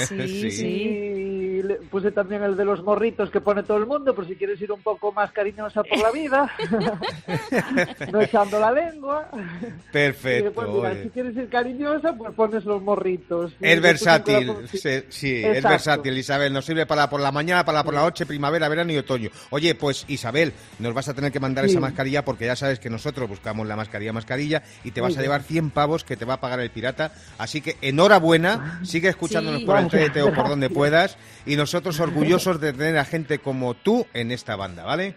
Sí, 0.08 0.52
sí. 0.52 0.66
Y 0.66 1.64
le 1.64 1.76
puse 1.76 2.12
también 2.12 2.42
el 2.44 2.56
de 2.56 2.64
los 2.66 2.82
morritos 2.84 3.30
que 3.30 3.42
pone 3.42 3.64
todo 3.64 3.78
el 3.78 3.86
mundo, 3.86 4.16
por 4.16 4.26
si 4.28 4.36
quieres 4.36 4.60
ir 4.62 4.72
un 4.72 4.82
poco 4.82 5.12
más 5.12 5.32
cariñosa 5.32 5.84
por 5.84 5.98
la 6.00 6.12
vida, 6.12 6.50
no 8.12 8.22
echando 8.22 8.60
la 8.60 8.72
lengua. 8.72 9.30
Y 9.34 9.92
Perfecto. 9.92 10.46
después, 10.46 10.68
mira, 10.70 10.90
oye. 10.92 11.04
si 11.04 11.10
quieres 11.10 11.36
ir 11.36 11.50
cariñosa, 11.50 12.14
pues 12.14 12.34
pones 12.34 12.64
los 12.66 12.82
morritos. 12.82 13.52
Es 13.60 13.82
versátil, 13.82 14.54
sí, 14.72 15.04
sí, 15.10 15.44
es 15.44 15.64
versátil, 15.64 16.18
Isabel. 16.18 16.54
Nos 16.54 16.66
sirve 16.66 16.86
para 16.86 17.10
por 17.10 17.20
la 17.20 17.32
mañana, 17.32 17.66
para 17.66 17.84
por 17.84 17.94
la 17.94 18.02
noche, 18.02 18.26
primavera, 18.26 18.70
verano 18.70 18.92
y 18.94 18.98
otoño. 18.98 19.30
Oye, 19.50 19.76
pues 19.76 20.06
Isabel, 20.08 20.54
nos 20.80 20.94
vas 20.94 21.10
a 21.10 21.14
tener 21.14 21.32
que 21.32 21.40
mandar 21.40 21.66
Sí. 21.66 21.72
esa 21.72 21.80
mascarilla 21.82 22.24
porque 22.24 22.46
ya 22.46 22.56
sabes 22.56 22.80
que 22.80 22.90
nosotros 22.90 23.28
buscamos 23.28 23.68
la 23.68 23.76
mascarilla 23.76 24.14
mascarilla 24.14 24.64
y 24.84 24.92
te 24.92 25.02
vas 25.02 25.18
a 25.18 25.22
llevar 25.22 25.42
100 25.50 25.72
pavos 25.72 26.04
que 26.06 26.16
te 26.16 26.24
va 26.26 26.36
a 26.36 26.40
pagar 26.40 26.60
el 26.62 26.70
pirata. 26.70 27.12
Así 27.38 27.60
que 27.60 27.76
enhorabuena, 27.82 28.80
sigue 28.84 29.10
escuchándonos 29.10 29.62
Sí. 29.62 29.66
por 29.66 29.78
el 29.80 29.88
TDT 29.90 30.22
o 30.22 30.34
por 30.34 30.48
donde 30.48 30.70
puedas 30.70 31.18
y 31.46 31.56
nosotros 31.56 32.00
orgullosos 32.00 32.62
de 32.62 32.72
tener 32.72 32.98
a 32.98 33.04
gente 33.06 33.40
como 33.40 33.74
tú 33.74 34.06
en 34.14 34.32
esta 34.32 34.56
banda, 34.56 34.84
¿vale? 34.86 35.16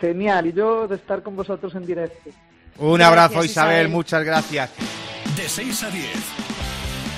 Genial, 0.00 0.46
y 0.46 0.52
yo 0.52 0.86
de 0.86 0.96
estar 0.96 1.22
con 1.22 1.34
vosotros 1.34 1.74
en 1.74 1.86
directo. 1.86 2.30
Un 2.78 2.98
Gracias, 2.98 3.08
abrazo, 3.08 3.44
Isabel, 3.44 3.72
Isabel. 3.76 3.88
muchas 3.88 4.24
gracias. 4.24 4.70
De 5.36 5.48
6 5.48 5.82
a 5.82 5.90
10. 5.90 6.06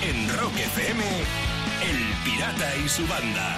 En 0.08 0.28
Rock 0.38 0.52
FM, 0.56 1.02
El 1.02 2.30
Pirata 2.32 2.76
y 2.84 2.88
su 2.88 3.06
banda. 3.06 3.56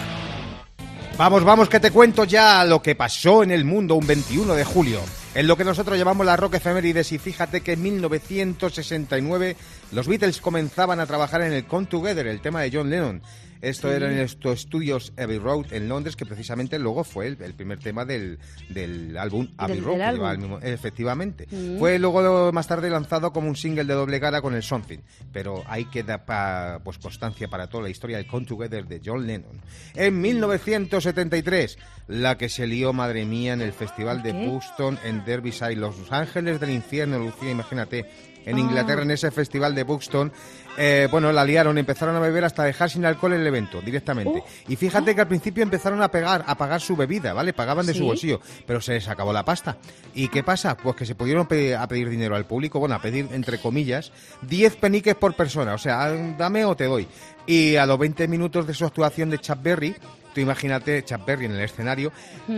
Vamos, 1.18 1.44
vamos, 1.44 1.68
que 1.68 1.80
te 1.80 1.90
cuento 1.90 2.24
ya 2.24 2.64
lo 2.64 2.80
que 2.82 2.94
pasó 2.94 3.42
en 3.42 3.50
el 3.50 3.64
mundo 3.64 3.94
un 3.94 4.06
21 4.06 4.54
de 4.54 4.64
julio. 4.64 5.00
En 5.36 5.46
lo 5.46 5.58
que 5.58 5.64
nosotros 5.64 5.98
llamamos 5.98 6.24
la 6.24 6.38
rock 6.38 6.54
efemérides 6.54 7.12
y 7.12 7.18
fíjate 7.18 7.60
que 7.60 7.74
en 7.74 7.82
1969 7.82 9.54
los 9.92 10.08
Beatles 10.08 10.40
comenzaban 10.40 10.98
a 10.98 11.04
trabajar 11.04 11.42
en 11.42 11.52
el 11.52 11.66
Come 11.66 11.84
Together, 11.84 12.26
el 12.26 12.40
tema 12.40 12.62
de 12.62 12.70
John 12.72 12.88
Lennon. 12.88 13.20
Esto 13.68 13.92
era 13.92 14.10
en 14.12 14.18
estos 14.18 14.60
estudios 14.60 15.12
Abbey 15.18 15.38
Road 15.38 15.72
en 15.72 15.88
Londres, 15.88 16.16
que 16.16 16.24
precisamente 16.26 16.78
luego 16.78 17.04
fue 17.04 17.26
el, 17.28 17.42
el 17.42 17.54
primer 17.54 17.78
tema 17.78 18.04
del, 18.04 18.38
del 18.68 19.16
álbum 19.18 19.48
Abbey 19.56 19.76
Del- 19.76 19.84
Road. 19.84 19.96
del 19.98 20.06
que 20.06 20.12
llevaba 20.12 20.30
el 20.32 20.36
álbum. 20.40 20.50
mismo- 20.60 20.66
efectivamente. 20.66 21.46
Mm. 21.50 21.78
Fue 21.78 21.98
luego 21.98 22.52
más 22.52 22.66
tarde 22.66 22.88
lanzado 22.90 23.32
como 23.32 23.48
un 23.48 23.56
single 23.56 23.84
de 23.84 23.94
doble 23.94 24.20
cara 24.20 24.40
con 24.40 24.54
el 24.54 24.62
Something. 24.62 24.98
Pero 25.32 25.62
ahí 25.66 25.84
queda 25.86 26.24
pa- 26.24 26.80
pues 26.84 26.98
constancia 26.98 27.48
para 27.48 27.66
toda 27.68 27.82
la 27.84 27.90
historia 27.90 28.16
del 28.18 28.26
Come 28.26 28.46
Together 28.46 28.86
de 28.86 29.00
John 29.04 29.26
Lennon. 29.26 29.60
En 29.94 30.20
1973, 30.20 31.78
la 32.08 32.38
que 32.38 32.48
se 32.48 32.66
lió, 32.66 32.92
madre 32.92 33.24
mía, 33.24 33.52
en 33.52 33.60
el 33.62 33.72
Festival 33.72 34.22
de 34.22 34.32
¿Qué? 34.32 34.46
Buxton 34.46 34.98
en 35.04 35.24
Derbyshire, 35.24 35.76
Los 35.76 35.96
Ángeles 36.10 36.60
del 36.60 36.70
Infierno, 36.70 37.18
Lucía, 37.18 37.50
imagínate. 37.50 38.06
En 38.46 38.56
Ah. 38.56 38.60
Inglaterra, 38.60 39.02
en 39.02 39.10
ese 39.10 39.30
festival 39.30 39.74
de 39.74 39.82
Buxton, 39.82 40.32
eh, 40.78 41.08
bueno, 41.10 41.30
la 41.32 41.44
liaron, 41.44 41.76
empezaron 41.78 42.16
a 42.16 42.20
beber 42.20 42.44
hasta 42.44 42.64
dejar 42.64 42.88
sin 42.88 43.04
alcohol 43.04 43.32
el 43.34 43.46
evento, 43.46 43.80
directamente. 43.82 44.42
Oh. 44.42 44.46
Y 44.68 44.76
fíjate 44.76 45.14
que 45.14 45.20
al 45.20 45.28
principio 45.28 45.62
empezaron 45.62 46.00
a 46.00 46.08
pegar, 46.10 46.44
a 46.46 46.54
pagar 46.56 46.80
su 46.80 46.96
bebida, 46.96 47.32
¿vale? 47.32 47.52
Pagaban 47.52 47.84
de 47.86 47.92
su 47.94 48.04
bolsillo, 48.04 48.40
pero 48.66 48.80
se 48.80 48.92
les 48.94 49.08
acabó 49.08 49.32
la 49.32 49.44
pasta. 49.44 49.76
¿Y 50.14 50.28
qué 50.28 50.42
pasa? 50.42 50.76
Pues 50.76 50.96
que 50.96 51.04
se 51.06 51.14
pudieron 51.14 51.46
pe- 51.46 51.74
a 51.74 51.86
pedir 51.88 52.08
dinero 52.08 52.36
al 52.36 52.46
público, 52.46 52.78
bueno, 52.78 52.94
a 52.94 53.02
pedir, 53.02 53.28
entre 53.32 53.58
comillas, 53.58 54.12
10 54.42 54.76
peniques 54.76 55.14
por 55.16 55.34
persona, 55.34 55.74
o 55.74 55.78
sea, 55.78 56.08
dame 56.38 56.64
o 56.64 56.76
te 56.76 56.84
doy. 56.84 57.06
Y 57.46 57.76
a 57.76 57.84
los 57.86 57.98
20 57.98 58.28
minutos 58.28 58.66
de 58.66 58.74
su 58.74 58.84
actuación 58.86 59.28
de 59.30 59.38
Chuck 59.38 59.62
Berry, 59.62 59.96
tú 60.34 60.40
imagínate 60.40 61.02
Chuck 61.04 61.24
Berry 61.24 61.46
en 61.46 61.52
el 61.52 61.60
escenario, 61.60 62.12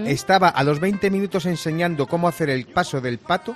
estaba 0.06 0.48
a 0.48 0.64
los 0.64 0.80
20 0.80 1.10
minutos 1.10 1.46
enseñando 1.46 2.06
cómo 2.06 2.28
hacer 2.28 2.50
el 2.50 2.66
paso 2.66 3.00
del 3.00 3.18
pato 3.18 3.54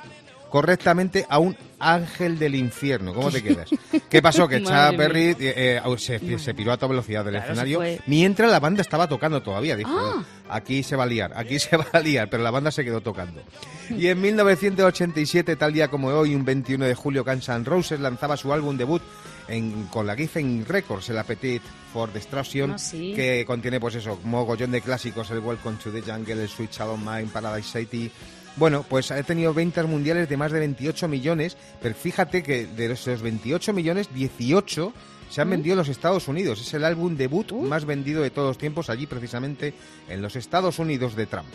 correctamente 0.53 1.25
a 1.31 1.39
un 1.39 1.57
ángel 1.79 2.39
del 2.39 2.55
infierno. 2.55 3.15
¿Cómo 3.15 3.31
te 3.31 3.43
quedas? 3.43 3.71
¿Qué 4.11 4.21
pasó? 4.21 4.47
Que 4.47 4.59
Chuck 4.63 4.97
Berry 4.99 5.31
eh, 5.31 5.37
eh, 5.41 5.81
se, 5.97 6.39
se 6.39 6.53
piró 6.55 6.73
a 6.73 6.77
toda 6.77 6.91
velocidad 6.91 7.25
del 7.25 7.33
Claro, 7.35 7.47
escenario 7.53 7.81
mientras 8.07 8.51
la 8.51 8.61
banda 8.61 8.83
estaba 8.83 9.09
tocando 9.09 9.43
todavía. 9.43 9.75
Dijo, 9.77 9.91
Ah. 9.99 10.23
aquí 10.51 10.83
se 10.83 10.95
va 10.95 11.05
a 11.05 11.07
liar, 11.07 11.33
aquí 11.35 11.59
se 11.59 11.75
va 11.77 11.87
a 11.93 12.01
liar, 12.01 12.29
pero 12.29 12.43
la 12.43 12.51
banda 12.51 12.71
se 12.71 12.85
quedó 12.85 13.01
tocando. 13.01 13.43
Y 13.89 14.09
en 14.09 14.21
1987, 14.21 15.57
tal 15.57 15.73
día 15.73 15.89
como 15.89 16.09
hoy, 16.09 16.35
un 16.35 16.45
21 16.45 16.85
de 16.85 16.95
julio, 16.95 17.25
Guns 17.25 17.49
N' 17.49 17.65
Roses 17.65 17.99
lanzaba 17.99 18.37
su 18.37 18.53
álbum 18.53 18.77
debut 18.77 19.01
en- 19.49 19.87
con 19.87 20.07
la 20.07 20.15
Giffen 20.15 20.65
Records, 20.69 21.09
el 21.09 21.19
Appetite 21.19 21.63
for 21.93 22.13
Destruction, 22.13 22.73
Ah, 22.73 22.79
sí. 22.79 23.13
que 23.15 23.45
contiene, 23.47 23.81
pues 23.81 23.95
eso, 23.95 24.21
mogollón 24.25 24.71
de 24.71 24.83
clásicos, 24.83 25.31
el 25.31 25.39
Welcome 25.41 25.79
to 25.83 25.91
the 25.91 26.03
Jungle, 26.03 26.43
el 26.43 26.49
Sweet 26.49 26.71
Child 26.71 26.91
of 26.91 26.99
Mine, 27.01 27.29
Paradise 27.33 27.79
City. 27.81 28.11
Bueno, 28.57 28.85
pues 28.89 29.11
ha 29.11 29.23
tenido 29.23 29.55
ventas 29.55 29.87
mundiales 29.87 30.29
de 30.29 30.37
más 30.37 30.53
de 30.53 30.61
28 30.61 31.09
millones, 31.09 31.57
pero 31.81 31.95
fíjate 31.95 32.43
que 32.43 32.67
de 32.67 32.93
esos 32.93 33.23
28 33.23 33.73
millones, 33.73 34.09
18 34.15 34.93
se 35.31 35.41
han 35.41 35.49
vendido 35.49 35.73
en 35.73 35.79
los 35.79 35.89
Estados 35.89 36.29
Unidos. 36.29 36.61
Es 36.61 36.75
el 36.75 36.85
álbum 36.85 37.17
debut 37.17 37.51
más 37.53 37.87
vendido 37.87 38.23
de 38.23 38.31
todos 38.31 38.49
los 38.49 38.59
tiempos, 38.59 38.91
allí 38.91 39.07
precisamente 39.07 39.73
en 40.09 40.21
los 40.21 40.37
Estados 40.37 40.79
Unidos 40.79 41.17
de 41.17 41.25
Trump. 41.25 41.49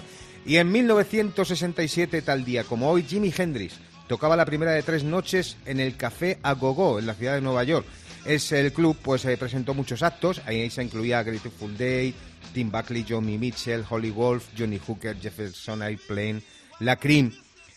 Y 0.48 0.58
en 0.58 0.72
1967, 0.72 2.24
tal 2.24 2.44
día 2.44 2.64
como 2.64 2.90
hoy, 2.90 3.04
Jimi 3.04 3.32
Hendrix 3.38 3.76
tocaba 4.08 4.36
la 4.36 4.46
primera 4.46 4.72
de 4.72 4.82
tres 4.82 5.04
noches 5.04 5.58
en 5.66 5.80
el 5.80 5.96
Café 5.96 6.40
Agogó, 6.42 6.98
en 6.98 7.06
la 7.06 7.14
ciudad 7.14 7.36
de 7.36 7.42
Nueva 7.42 7.64
York. 7.64 7.86
Es 8.26 8.52
el 8.52 8.74
club, 8.74 8.98
pues 9.02 9.24
eh, 9.26 9.38
presentó 9.38 9.74
muchos 9.74 10.02
actos, 10.02 10.42
ahí 10.46 10.70
se 10.70 10.84
incluía 10.84 11.22
Grateful 11.22 11.78
Day, 11.78 12.14
Tim 12.54 12.72
Buckley, 12.72 13.06
Johnny 13.08 13.38
Mitchell, 13.38 13.86
Holly 13.88 14.10
Wolf, 14.10 14.48
Johnny 14.58 14.80
Hooker, 14.80 15.18
Jefferson 15.20 15.84
Airplane, 15.84 16.42
La 16.80 16.98
Cream 16.98 17.32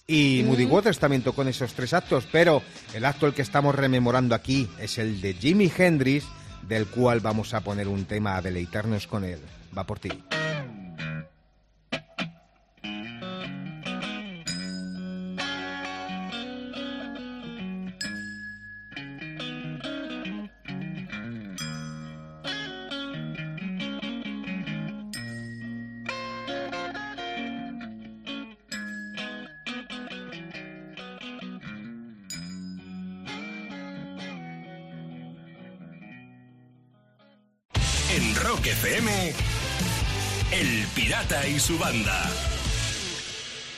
y 0.07 0.43
Moody 0.45 0.65
Waters 0.65 0.99
también 0.99 1.23
tocó 1.23 1.43
en 1.43 1.49
esos 1.49 1.73
tres 1.73 1.93
actos, 1.95 2.27
pero 2.31 2.63
el 2.95 3.05
acto 3.05 3.27
el 3.27 3.35
que 3.35 3.43
estamos 3.43 3.75
rememorando 3.75 4.35
aquí 4.35 4.69
es 4.81 4.99
el 4.99 5.21
de 5.21 5.35
Jimi 5.35 5.71
Hendrix, 5.77 6.27
del 6.67 6.87
cual 6.87 7.21
vamos 7.21 7.55
a 7.55 7.61
poner 7.61 7.87
un 7.87 8.05
tema 8.05 8.37
a 8.37 8.43
deleitarnos 8.43 9.07
con 9.07 9.25
él. 9.25 9.39
Va 9.77 9.85
por 9.85 10.01
ti. 10.01 10.11
En 38.17 38.35
Rock 38.35 38.67
FM, 38.67 39.11
El 40.51 40.87
Pirata 40.97 41.47
y 41.47 41.61
su 41.61 41.79
banda. 41.79 42.29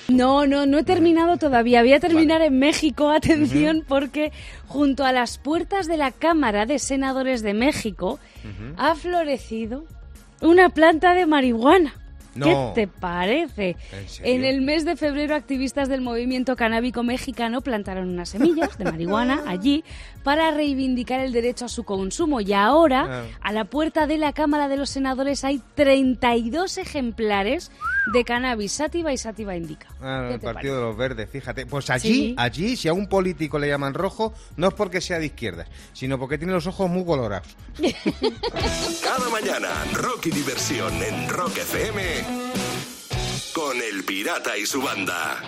No, 0.09 0.47
no, 0.47 0.64
no 0.64 0.79
he 0.79 0.85
terminado 0.85 1.37
todavía. 1.37 1.83
Voy 1.83 1.92
a 1.92 2.01
terminar 2.01 2.40
en 2.40 2.59
México, 2.59 3.11
atención, 3.14 3.85
porque 3.87 4.33
junto 4.66 5.05
a 5.05 5.12
las 5.12 5.37
puertas 5.37 5.87
de 5.87 5.99
la 5.99 6.12
Cámara 6.12 6.64
de 6.64 6.79
Senadores 6.79 7.42
de 7.42 7.53
México 7.53 8.18
ha 8.79 8.95
florecido 8.95 9.85
una 10.40 10.71
planta 10.71 11.12
de 11.12 11.27
marihuana. 11.27 11.95
No. 12.35 12.73
¿Qué 12.75 12.83
te 12.83 12.87
parece? 12.88 13.77
En 14.23 14.45
el 14.45 14.62
mes 14.62 14.85
de 14.85 14.97
febrero, 14.97 15.35
activistas 15.35 15.88
del 15.88 16.01
movimiento 16.01 16.57
canábico 16.57 17.03
mexicano 17.03 17.61
plantaron 17.61 18.09
unas 18.09 18.31
semillas 18.31 18.79
de 18.79 18.85
marihuana 18.85 19.42
allí 19.47 19.85
para 20.23 20.51
reivindicar 20.51 21.21
el 21.21 21.33
derecho 21.33 21.66
a 21.66 21.68
su 21.68 21.85
consumo. 21.85 22.40
Y 22.40 22.53
ahora, 22.53 23.09
Ah. 23.09 23.23
a 23.42 23.53
la 23.53 23.64
puerta 23.64 24.07
de 24.07 24.16
la 24.18 24.33
Cámara 24.33 24.68
de 24.68 24.77
los 24.77 24.90
Senadores, 24.90 25.45
hay 25.45 25.61
32 25.75 26.79
ejemplares 26.79 27.71
de 28.07 28.25
cannabis 28.25 28.73
sativa 28.73 29.12
y 29.12 29.19
sativa 29.19 29.55
indica. 29.57 29.87
Ah, 30.01 30.27
¿Qué 30.29 30.35
el 30.35 30.41
Partido 30.41 30.77
de 30.77 30.83
los 30.83 30.97
Verdes, 30.97 31.31
fíjate. 31.31 31.67
Pues 31.67 31.88
allí, 31.91 32.09
Sí. 32.09 32.35
allí, 32.38 32.77
si 32.77 32.88
a 32.88 32.93
un 32.93 33.09
político 33.09 33.59
le 33.59 33.69
llaman 33.69 33.95
rojo, 33.95 34.35
no 34.57 34.69
es 34.69 34.75
porque 34.75 35.01
sea 35.01 35.19
de 35.19 35.27
izquierdas, 35.27 35.69
sino 35.93 36.19
porque 36.19 36.38
tiene 36.38 36.53
los 36.53 36.67
ojos 36.67 36.91
muy 36.91 37.05
colorados. 37.05 37.49
Cada 39.03 39.29
mañana, 39.31 39.69
rock 39.95 40.27
y 40.27 40.31
diversión 40.31 40.93
en 41.03 41.29
Rock 41.29 41.59
FM 41.59 42.03
con 43.55 43.77
El 43.77 44.05
Pirata 44.05 44.57
y 44.57 44.67
su 44.67 44.81
banda. 44.83 45.41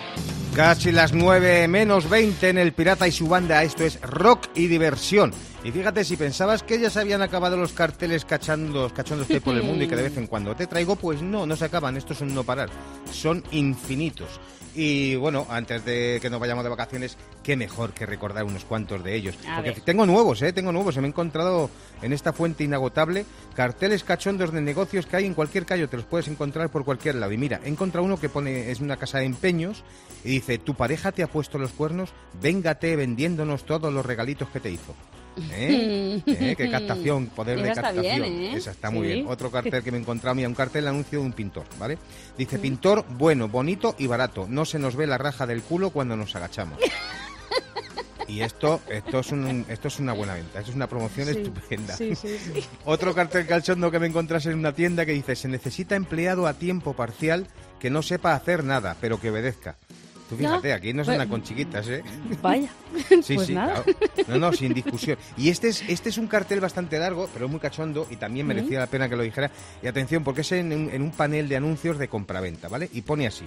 Casi 0.55 0.91
las 0.91 1.11
9 1.13 1.67
menos 1.67 2.09
20 2.09 2.49
en 2.49 2.57
el 2.57 2.71
Pirata 2.73 3.07
y 3.07 3.11
su 3.11 3.27
banda. 3.27 3.63
Esto 3.63 3.83
es 3.83 3.99
rock 4.01 4.47
y 4.55 4.67
diversión. 4.67 5.33
Y 5.65 5.71
fíjate, 5.71 6.03
si 6.03 6.15
pensabas 6.15 6.61
que 6.61 6.79
ya 6.79 6.91
se 6.91 6.99
habían 6.99 7.23
acabado 7.23 7.57
los 7.57 7.73
carteles 7.73 8.23
cachando, 8.23 8.87
cachondos 8.93 9.25
que 9.25 9.33
hay 9.33 9.39
por 9.39 9.55
el 9.55 9.63
mundo 9.63 9.83
y 9.83 9.87
que 9.87 9.95
de 9.95 10.03
vez 10.03 10.15
en 10.15 10.27
cuando 10.27 10.55
te 10.55 10.67
traigo, 10.67 10.95
pues 10.95 11.23
no, 11.23 11.47
no 11.47 11.55
se 11.55 11.65
acaban. 11.65 11.97
Estos 11.97 12.19
son 12.19 12.35
no 12.35 12.43
parar. 12.43 12.69
Son 13.11 13.43
infinitos. 13.49 14.39
Y 14.75 15.15
bueno, 15.15 15.47
antes 15.49 15.83
de 15.83 16.19
que 16.21 16.29
nos 16.29 16.39
vayamos 16.39 16.63
de 16.63 16.69
vacaciones, 16.69 17.17
qué 17.41 17.55
mejor 17.55 17.93
que 17.93 18.05
recordar 18.05 18.43
unos 18.43 18.63
cuantos 18.63 19.03
de 19.03 19.15
ellos. 19.15 19.39
A 19.49 19.55
Porque 19.55 19.71
ver. 19.71 19.81
tengo 19.81 20.05
nuevos, 20.05 20.39
¿eh? 20.43 20.53
Tengo 20.53 20.71
nuevos. 20.71 20.93
Se 20.93 21.01
me 21.01 21.07
he 21.07 21.09
encontrado 21.09 21.71
en 22.03 22.13
esta 22.13 22.31
fuente 22.31 22.63
inagotable 22.63 23.25
carteles 23.55 24.03
cachondos 24.03 24.53
de 24.53 24.61
negocios 24.61 25.07
que 25.07 25.15
hay 25.15 25.25
en 25.25 25.33
cualquier 25.33 25.65
callo. 25.65 25.89
Te 25.89 25.97
los 25.97 26.05
puedes 26.05 26.27
encontrar 26.27 26.69
por 26.69 26.85
cualquier 26.85 27.15
lado. 27.15 27.31
Y 27.31 27.39
mira, 27.39 27.59
he 27.65 27.69
encontrado 27.69 28.05
uno 28.05 28.19
que 28.19 28.29
pone, 28.29 28.69
es 28.69 28.81
una 28.81 28.97
casa 28.97 29.17
de 29.17 29.25
empeños 29.25 29.83
y 30.23 30.29
dice, 30.29 30.59
tu 30.59 30.75
pareja 30.75 31.11
te 31.11 31.23
ha 31.23 31.27
puesto 31.27 31.57
los 31.57 31.71
cuernos, 31.71 32.11
véngate 32.39 32.95
vendiéndonos 32.95 33.65
todos 33.65 33.91
los 33.91 34.05
regalitos 34.05 34.47
que 34.49 34.59
te 34.59 34.69
hizo. 34.69 34.93
¿Eh? 35.51 36.21
¿Eh? 36.25 36.55
Qué 36.57 36.69
captación, 36.71 37.27
poder 37.27 37.61
de 37.61 37.69
está 37.69 37.81
captación. 37.81 38.21
bien, 38.21 38.23
¿eh? 38.41 38.55
Esa 38.55 38.71
está 38.71 38.89
muy 38.91 39.07
Sí. 39.07 39.13
bien. 39.13 39.27
Otro 39.27 39.51
cartel 39.51 39.83
que 39.83 39.91
me 39.91 39.97
he 39.97 40.01
encontrado, 40.01 40.35
mira, 40.35 40.47
un 40.47 40.55
cartel 40.55 40.87
anuncio 40.87 41.19
de 41.19 41.25
un 41.25 41.33
pintor, 41.33 41.65
¿vale? 41.79 41.97
Dice, 42.37 42.57
pintor 42.59 43.05
bueno, 43.09 43.47
bonito 43.49 43.95
y 43.97 44.07
barato. 44.07 44.45
No 44.49 44.65
se 44.65 44.79
nos 44.79 44.95
ve 44.95 45.07
la 45.07 45.17
raja 45.17 45.45
del 45.45 45.61
culo 45.61 45.89
cuando 45.89 46.15
nos 46.15 46.35
agachamos. 46.35 46.79
Y 48.27 48.41
esto, 48.41 48.81
esto 48.89 49.19
es 49.19 49.31
un, 49.31 49.65
esto 49.69 49.87
es 49.87 49.99
una 49.99 50.13
buena 50.13 50.33
venta, 50.33 50.57
esto 50.57 50.71
es 50.71 50.75
una 50.75 50.87
promoción 50.87 51.27
Sí, 51.27 51.33
estupenda. 51.37 51.95
Sí, 51.95 52.15
sí, 52.15 52.37
sí. 52.39 52.65
Otro 52.85 53.13
cartel 53.13 53.45
calchondo 53.45 53.91
que 53.91 53.99
me 53.99 54.07
encontrás 54.07 54.47
en 54.47 54.57
una 54.57 54.73
tienda 54.73 55.05
que 55.05 55.11
dice, 55.11 55.35
se 55.35 55.47
necesita 55.47 55.95
empleado 55.95 56.47
a 56.47 56.55
tiempo 56.55 56.93
parcial 56.95 57.45
que 57.79 57.91
no 57.91 58.01
sepa 58.01 58.33
hacer 58.33 58.63
nada, 58.63 58.97
pero 58.99 59.21
que 59.21 59.29
obedezca. 59.29 59.75
Tú 60.29 60.35
fíjate, 60.37 60.73
aquí 60.73 60.91
no 60.93 61.03
se 61.05 61.11
anda 61.11 61.27
con 61.27 61.43
chiquitas, 61.43 61.87
¿eh? 61.87 62.03
Vaya. 62.41 62.69
Sí, 63.21 63.35
pues 63.35 63.47
sí, 63.47 63.53
nada. 63.53 63.83
claro. 63.83 63.97
No, 64.27 64.37
no, 64.39 64.53
sin 64.53 64.73
discusión. 64.73 65.17
Y 65.37 65.49
este 65.49 65.67
es, 65.67 65.83
este 65.89 66.07
es 66.09 66.17
un 66.17 66.27
cartel 66.27 66.61
bastante 66.61 66.97
largo, 66.97 67.29
pero 67.33 67.49
muy 67.49 67.59
cachondo 67.59 68.07
y 68.09 68.15
también 68.15 68.47
merecía 68.47 68.79
la 68.79 68.87
pena 68.87 69.09
que 69.09 69.17
lo 69.17 69.23
dijera. 69.23 69.51
Y 69.83 69.87
atención, 69.87 70.23
porque 70.23 70.41
es 70.41 70.51
en, 70.53 70.71
un- 70.71 70.89
en 70.89 71.01
un 71.01 71.11
panel 71.11 71.49
de 71.49 71.57
anuncios 71.57 71.97
de 71.97 72.07
compraventa, 72.07 72.69
¿vale? 72.69 72.89
Y 72.93 73.01
pone 73.01 73.27
así. 73.27 73.43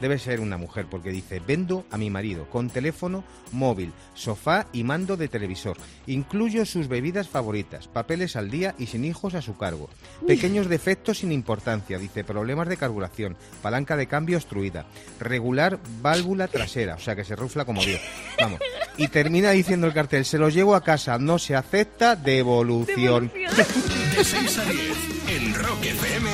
Debe 0.00 0.18
ser 0.18 0.40
una 0.40 0.56
mujer, 0.56 0.86
porque 0.90 1.10
dice, 1.10 1.42
vendo 1.46 1.84
a 1.90 1.98
mi 1.98 2.08
marido 2.08 2.48
con 2.48 2.70
teléfono 2.70 3.22
móvil, 3.52 3.92
sofá 4.14 4.66
y 4.72 4.82
mando 4.82 5.16
de 5.18 5.28
televisor. 5.28 5.76
Incluyo 6.06 6.64
sus 6.64 6.88
bebidas 6.88 7.28
favoritas, 7.28 7.88
papeles 7.88 8.34
al 8.34 8.50
día 8.50 8.74
y 8.78 8.86
sin 8.86 9.04
hijos 9.04 9.34
a 9.34 9.42
su 9.42 9.56
cargo. 9.58 9.90
Pequeños 10.26 10.68
defectos 10.68 11.18
sin 11.18 11.32
importancia, 11.32 11.98
dice, 11.98 12.24
problemas 12.24 12.68
de 12.68 12.78
carburación, 12.78 13.36
palanca 13.62 13.94
de 13.96 14.06
cambio 14.06 14.38
obstruida, 14.38 14.86
regular 15.20 15.78
válvula 16.16 16.48
trasera, 16.48 16.94
o 16.94 16.98
sea 16.98 17.14
que 17.14 17.24
se 17.24 17.36
rufla 17.36 17.64
como 17.64 17.82
Dios. 17.82 18.00
Vamos. 18.40 18.60
Y 18.96 19.08
termina 19.08 19.50
diciendo 19.50 19.86
el 19.86 19.92
cartel, 19.92 20.24
se 20.24 20.38
los 20.38 20.54
llevo 20.54 20.74
a 20.74 20.82
casa, 20.82 21.18
no 21.18 21.38
se 21.38 21.54
acepta 21.54 22.16
devolución. 22.16 23.30
De 23.34 24.24
6 24.24 24.58
a 24.58 24.64
10 24.64 25.16
en 25.28 25.54
Rock 25.54 25.84
FM, 25.84 26.30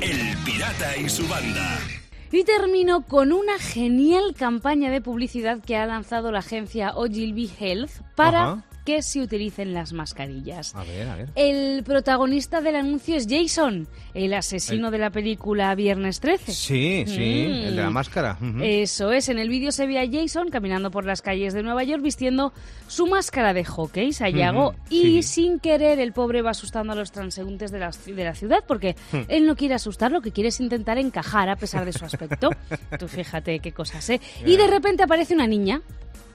El 0.00 0.36
Pirata 0.38 0.96
y 0.96 1.08
su 1.08 1.26
banda. 1.28 1.78
Y 2.32 2.44
termino 2.44 3.02
con 3.02 3.32
una 3.32 3.58
genial 3.58 4.34
campaña 4.36 4.90
de 4.90 5.00
publicidad 5.00 5.60
que 5.60 5.76
ha 5.76 5.86
lanzado 5.86 6.32
la 6.32 6.38
agencia 6.38 6.92
Ogilvy 6.96 7.50
Health 7.60 7.90
para 8.16 8.42
Ajá. 8.44 8.64
Que 8.84 9.02
se 9.02 9.20
utilicen 9.20 9.74
las 9.74 9.92
mascarillas. 9.92 10.74
A 10.74 10.82
ver, 10.84 11.08
a 11.08 11.16
ver. 11.16 11.28
El 11.36 11.82
protagonista 11.84 12.60
del 12.60 12.76
anuncio 12.76 13.16
es 13.16 13.26
Jason, 13.28 13.86
el 14.14 14.34
asesino 14.34 14.90
de 14.90 14.98
la 14.98 15.10
película 15.10 15.74
Viernes 15.74 16.20
13. 16.20 16.52
Sí, 16.52 17.04
sí, 17.06 17.46
Mm. 17.48 17.52
el 17.68 17.76
de 17.76 17.82
la 17.82 17.90
máscara. 17.90 18.38
Eso 18.62 19.12
es, 19.12 19.28
en 19.28 19.38
el 19.38 19.48
vídeo 19.48 19.72
se 19.72 19.86
ve 19.86 19.98
a 20.00 20.08
Jason 20.10 20.48
caminando 20.50 20.90
por 20.90 21.04
las 21.04 21.22
calles 21.22 21.54
de 21.54 21.62
Nueva 21.62 21.84
York 21.84 22.02
vistiendo 22.02 22.52
su 22.88 23.06
máscara 23.06 23.52
de 23.54 23.64
hockey, 23.64 24.12
Sayago, 24.12 24.70
Ujú, 24.70 24.78
y 24.90 25.22
sí. 25.22 25.22
sin 25.22 25.60
querer 25.60 26.00
el 26.00 26.12
pobre 26.12 26.42
va 26.42 26.50
asustando 26.50 26.92
a 26.92 26.96
los 26.96 27.12
transeúntes 27.12 27.70
de 27.70 27.78
la, 27.78 27.90
de 28.06 28.24
la 28.24 28.34
ciudad 28.34 28.64
porque 28.66 28.96
Hmm. 29.12 29.20
él 29.28 29.46
no 29.46 29.56
quiere 29.56 29.74
asustar, 29.74 30.10
lo 30.12 30.20
que 30.20 30.32
quiere 30.32 30.48
es 30.48 30.60
intentar 30.60 30.98
encajar 30.98 31.48
a 31.48 31.56
pesar 31.56 31.84
de 31.84 31.92
su 31.92 32.04
aspecto. 32.04 32.50
Tú 32.98 33.08
fíjate 33.08 33.58
qué 33.60 33.72
cosas, 33.72 34.08
¿eh? 34.10 34.20
Y 34.44 34.56
de 34.56 34.66
repente 34.66 35.02
aparece 35.02 35.34
una 35.34 35.46
niña 35.46 35.80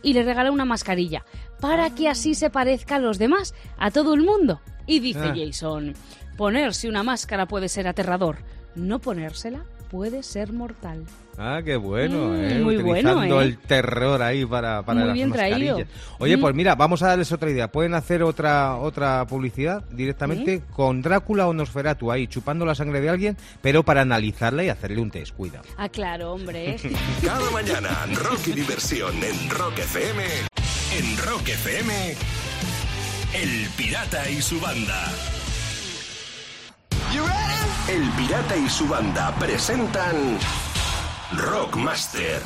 y 0.07 0.13
le 0.13 0.23
regala 0.23 0.51
una 0.51 0.63
mascarilla 0.63 1.25
para 1.59 1.89
que 1.93 2.07
así 2.07 2.33
se 2.33 2.49
parezca 2.49 2.95
a 2.95 2.99
los 2.99 3.17
demás, 3.17 3.53
a 3.77 3.91
todo 3.91 4.13
el 4.13 4.21
mundo. 4.21 4.61
Y 4.85 5.01
dice 5.01 5.19
Ah. 5.19 5.33
Jason, 5.35 5.95
ponerse 6.37 6.87
una 6.87 7.03
máscara 7.03 7.45
puede 7.45 7.67
ser 7.67 7.89
aterrador, 7.89 8.37
no 8.73 8.99
ponérsela 8.99 9.65
puede 9.91 10.23
ser 10.23 10.53
mortal. 10.53 11.03
Ah, 11.39 11.61
qué 11.63 11.75
bueno, 11.75 12.29
Mm, 12.29 12.35
¿eh? 12.43 12.59
muy 12.63 12.77
bueno, 12.77 13.11
Utilizando 13.11 13.41
¿eh? 13.41 13.45
el 13.45 13.57
terror 13.59 14.21
ahí 14.23 14.43
para, 14.43 14.81
para 14.81 14.99
Muy 15.01 15.07
las 15.09 15.13
bien 15.13 15.31
traído. 15.31 15.77
mascarillas. 15.77 15.87
Oye, 16.17 16.35
Mm. 16.37 16.41
pues 16.41 16.55
mira, 16.55 16.73
vamos 16.75 17.03
a 17.03 17.07
darles 17.09 17.31
otra 17.31 17.51
idea. 17.51 17.71
Pueden 17.71 17.93
hacer 17.93 18.23
otra 18.23 18.75
otra 18.77 19.25
publicidad 19.27 19.83
directamente 19.91 20.63
con 20.73 21.03
Drácula 21.03 21.47
o 21.47 21.53
Nosferatu 21.53 22.11
ahí 22.11 22.25
chupando 22.27 22.65
la 22.65 22.73
sangre 22.73 23.01
de 23.01 23.09
alguien, 23.09 23.37
pero 23.61 23.83
para 23.83 24.01
analizarla 24.01 24.63
y 24.63 24.69
hacerle 24.69 24.99
un 24.99 25.11
test. 25.11 25.35
Cuidado. 25.35 25.65
Ah, 25.77 25.89
claro, 25.89 26.33
hombre. 26.33 26.77
Cada 27.23 27.51
mañana, 27.51 27.89
rock 28.15 28.47
y 28.47 28.51
diversión 28.53 29.13
en 29.23 29.49
Rock 29.51 29.77
FM. 29.77 30.23
En 30.97 31.17
Rock 31.17 31.49
FM, 31.49 32.15
El 33.35 33.69
Pirata 33.77 34.27
y 34.31 34.41
su 34.41 34.59
banda. 34.59 35.03
El 37.89 38.03
Pirata 38.17 38.57
y 38.57 38.67
su 38.69 38.87
banda 38.87 39.33
presentan 39.39 40.37
Rockmaster. 41.35 42.41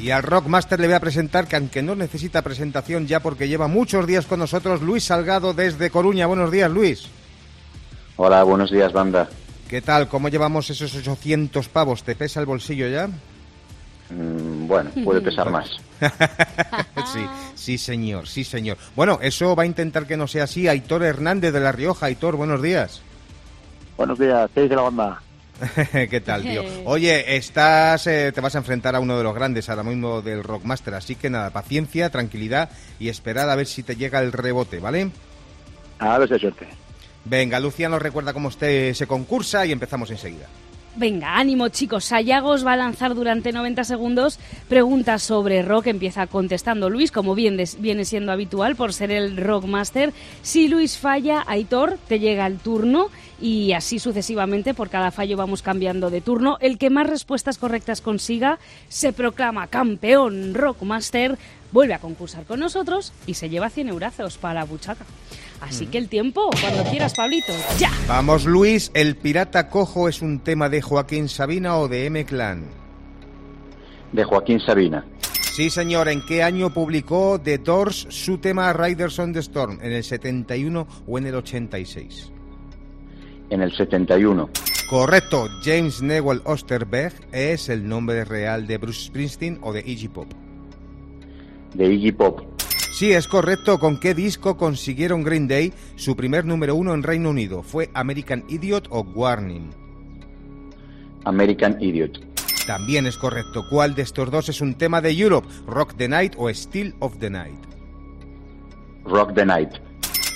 Y 0.00 0.10
al 0.10 0.22
Rockmaster 0.22 0.80
le 0.80 0.86
voy 0.86 0.94
a 0.94 1.00
presentar 1.00 1.46
que 1.46 1.56
aunque 1.56 1.82
no 1.82 1.94
necesita 1.94 2.42
presentación 2.42 3.06
ya 3.06 3.20
porque 3.20 3.48
lleva 3.48 3.68
muchos 3.68 4.06
días 4.06 4.26
con 4.26 4.40
nosotros, 4.40 4.82
Luis 4.82 5.04
Salgado 5.04 5.54
desde 5.54 5.90
Coruña. 5.90 6.26
Buenos 6.26 6.50
días, 6.50 6.70
Luis. 6.70 7.08
Hola, 8.16 8.42
buenos 8.42 8.70
días, 8.70 8.92
banda. 8.92 9.28
¿Qué 9.68 9.82
tal? 9.82 10.08
¿Cómo 10.08 10.28
llevamos 10.28 10.68
esos 10.70 10.94
800 10.94 11.68
pavos? 11.68 12.02
¿Te 12.02 12.16
pesa 12.16 12.40
el 12.40 12.46
bolsillo 12.46 12.88
ya? 12.88 13.06
Mm, 14.10 14.66
bueno, 14.66 14.90
puede 15.04 15.20
pesar 15.20 15.50
más. 15.50 15.70
sí, 17.12 17.26
sí, 17.54 17.78
señor, 17.78 18.26
sí, 18.26 18.42
señor. 18.42 18.78
Bueno, 18.96 19.18
eso 19.22 19.54
va 19.54 19.62
a 19.62 19.66
intentar 19.66 20.06
que 20.06 20.16
no 20.16 20.26
sea 20.26 20.44
así. 20.44 20.66
Aitor 20.66 21.04
Hernández 21.04 21.52
de 21.52 21.60
La 21.60 21.70
Rioja. 21.70 22.06
Aitor, 22.06 22.36
buenos 22.36 22.62
días. 22.62 23.02
Buenos 23.96 24.18
días, 24.18 24.50
¿qué 24.54 24.62
dice 24.62 24.74
la 24.74 24.82
banda? 24.82 25.22
¿Qué 25.92 26.20
tal, 26.20 26.42
tío? 26.42 26.62
Oye, 26.84 27.36
estás, 27.36 28.06
eh, 28.06 28.32
te 28.32 28.40
vas 28.40 28.54
a 28.54 28.58
enfrentar 28.58 28.94
a 28.94 29.00
uno 29.00 29.16
de 29.16 29.24
los 29.24 29.34
grandes 29.34 29.68
ahora 29.68 29.82
mismo 29.82 30.22
del 30.22 30.44
Rockmaster, 30.44 30.94
así 30.94 31.14
que 31.14 31.30
nada, 31.30 31.50
paciencia, 31.50 32.10
tranquilidad 32.10 32.70
y 32.98 33.08
esperar 33.08 33.50
a 33.50 33.56
ver 33.56 33.66
si 33.66 33.82
te 33.82 33.96
llega 33.96 34.20
el 34.20 34.32
rebote, 34.32 34.78
¿vale? 34.78 35.10
A 35.98 36.18
ver 36.18 36.28
si 36.28 36.38
suerte. 36.38 36.68
Venga, 37.24 37.60
Lucía 37.60 37.88
nos 37.88 38.00
recuerda 38.00 38.32
cómo 38.32 38.48
este 38.48 38.94
se 38.94 39.06
concursa 39.06 39.66
y 39.66 39.72
empezamos 39.72 40.10
enseguida. 40.10 40.46
Venga, 40.98 41.38
ánimo 41.38 41.68
chicos. 41.68 42.06
Sayagos 42.06 42.66
va 42.66 42.72
a 42.72 42.76
lanzar 42.76 43.14
durante 43.14 43.52
90 43.52 43.84
segundos 43.84 44.40
preguntas 44.68 45.22
sobre 45.22 45.62
rock. 45.62 45.86
Empieza 45.86 46.26
contestando 46.26 46.90
Luis, 46.90 47.12
como 47.12 47.36
bien 47.36 47.56
viene 47.78 48.04
siendo 48.04 48.32
habitual 48.32 48.74
por 48.74 48.92
ser 48.92 49.12
el 49.12 49.36
Rockmaster. 49.36 50.12
Si 50.42 50.66
Luis 50.66 50.98
falla, 50.98 51.44
Aitor, 51.46 51.98
te 52.08 52.18
llega 52.18 52.48
el 52.48 52.58
turno 52.58 53.10
y 53.40 53.74
así 53.74 54.00
sucesivamente. 54.00 54.74
Por 54.74 54.90
cada 54.90 55.12
fallo 55.12 55.36
vamos 55.36 55.62
cambiando 55.62 56.10
de 56.10 56.20
turno. 56.20 56.58
El 56.60 56.78
que 56.78 56.90
más 56.90 57.06
respuestas 57.06 57.58
correctas 57.58 58.00
consiga 58.00 58.58
se 58.88 59.12
proclama 59.12 59.68
campeón 59.68 60.52
Rockmaster, 60.52 61.38
vuelve 61.70 61.94
a 61.94 62.00
concursar 62.00 62.44
con 62.44 62.58
nosotros 62.58 63.12
y 63.24 63.34
se 63.34 63.48
lleva 63.48 63.70
100 63.70 63.90
eurazos 63.90 64.36
para 64.36 64.54
la 64.54 64.64
buchaca. 64.64 65.06
Así 65.60 65.86
que 65.86 65.98
el 65.98 66.08
tiempo, 66.08 66.50
cuando 66.60 66.84
quieras, 66.84 67.14
Pablito, 67.14 67.52
ya. 67.78 67.90
Vamos, 68.06 68.44
Luis, 68.44 68.90
¿el 68.94 69.16
pirata 69.16 69.68
cojo 69.68 70.08
es 70.08 70.22
un 70.22 70.40
tema 70.40 70.68
de 70.68 70.82
Joaquín 70.82 71.28
Sabina 71.28 71.76
o 71.76 71.88
de 71.88 72.06
M 72.06 72.24
Clan? 72.24 72.64
De 74.12 74.24
Joaquín 74.24 74.60
Sabina. 74.60 75.04
Sí, 75.58 75.70
señor. 75.70 76.08
¿En 76.08 76.24
qué 76.24 76.44
año 76.44 76.72
publicó 76.72 77.40
The 77.42 77.58
Doors 77.58 78.06
su 78.10 78.38
tema 78.38 78.72
Riders 78.72 79.18
on 79.18 79.32
the 79.32 79.40
Storm? 79.40 79.80
¿En 79.82 79.90
el 79.90 80.04
71 80.04 80.86
o 81.04 81.18
en 81.18 81.26
el 81.26 81.34
86? 81.34 82.30
En 83.50 83.62
el 83.62 83.72
71. 83.72 84.48
Correcto. 84.88 85.48
James 85.64 86.00
Newell 86.00 86.42
Osterberg 86.44 87.12
es 87.32 87.68
el 87.68 87.88
nombre 87.88 88.24
real 88.24 88.68
de 88.68 88.78
Bruce 88.78 89.06
Springsteen 89.06 89.58
o 89.60 89.72
de 89.72 89.80
Iggy 89.80 90.06
Pop. 90.06 90.28
De 91.74 91.92
Iggy 91.92 92.12
Pop. 92.12 92.40
Sí, 92.98 93.12
es 93.12 93.28
correcto. 93.28 93.78
¿Con 93.78 94.00
qué 94.00 94.12
disco 94.12 94.56
consiguieron 94.56 95.22
Green 95.22 95.46
Day 95.46 95.72
su 95.94 96.16
primer 96.16 96.44
número 96.44 96.74
uno 96.74 96.94
en 96.94 97.04
Reino 97.04 97.30
Unido? 97.30 97.62
¿Fue 97.62 97.90
American 97.94 98.42
Idiot 98.48 98.88
o 98.90 99.02
Warning? 99.02 99.70
American 101.22 101.80
Idiot. 101.80 102.18
También 102.66 103.06
es 103.06 103.16
correcto. 103.16 103.62
¿Cuál 103.70 103.94
de 103.94 104.02
estos 104.02 104.32
dos 104.32 104.48
es 104.48 104.60
un 104.60 104.74
tema 104.74 105.00
de 105.00 105.12
Europe? 105.12 105.46
¿Rock 105.68 105.94
the 105.96 106.08
Night 106.08 106.34
o 106.38 106.50
Still 106.50 106.92
of 106.98 107.18
the 107.20 107.30
Night? 107.30 107.60
Rock 109.04 109.32
the 109.32 109.46
Night. 109.46 109.74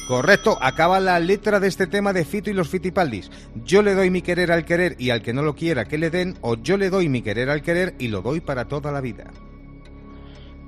Correcto, 0.06 0.56
acaba 0.60 1.00
la 1.00 1.18
letra 1.18 1.58
de 1.58 1.66
este 1.66 1.88
tema 1.88 2.12
de 2.12 2.24
Fito 2.24 2.48
y 2.48 2.52
los 2.52 2.68
Fitipaldis. 2.68 3.28
Yo 3.64 3.82
le 3.82 3.96
doy 3.96 4.10
mi 4.10 4.22
querer 4.22 4.52
al 4.52 4.64
querer 4.64 4.94
y 5.00 5.10
al 5.10 5.20
que 5.20 5.32
no 5.32 5.42
lo 5.42 5.56
quiera 5.56 5.86
que 5.86 5.98
le 5.98 6.10
den, 6.10 6.36
o 6.42 6.54
yo 6.54 6.76
le 6.76 6.90
doy 6.90 7.08
mi 7.08 7.22
querer 7.22 7.50
al 7.50 7.62
querer 7.62 7.96
y 7.98 8.06
lo 8.06 8.22
doy 8.22 8.38
para 8.38 8.68
toda 8.68 8.92
la 8.92 9.00
vida. 9.00 9.32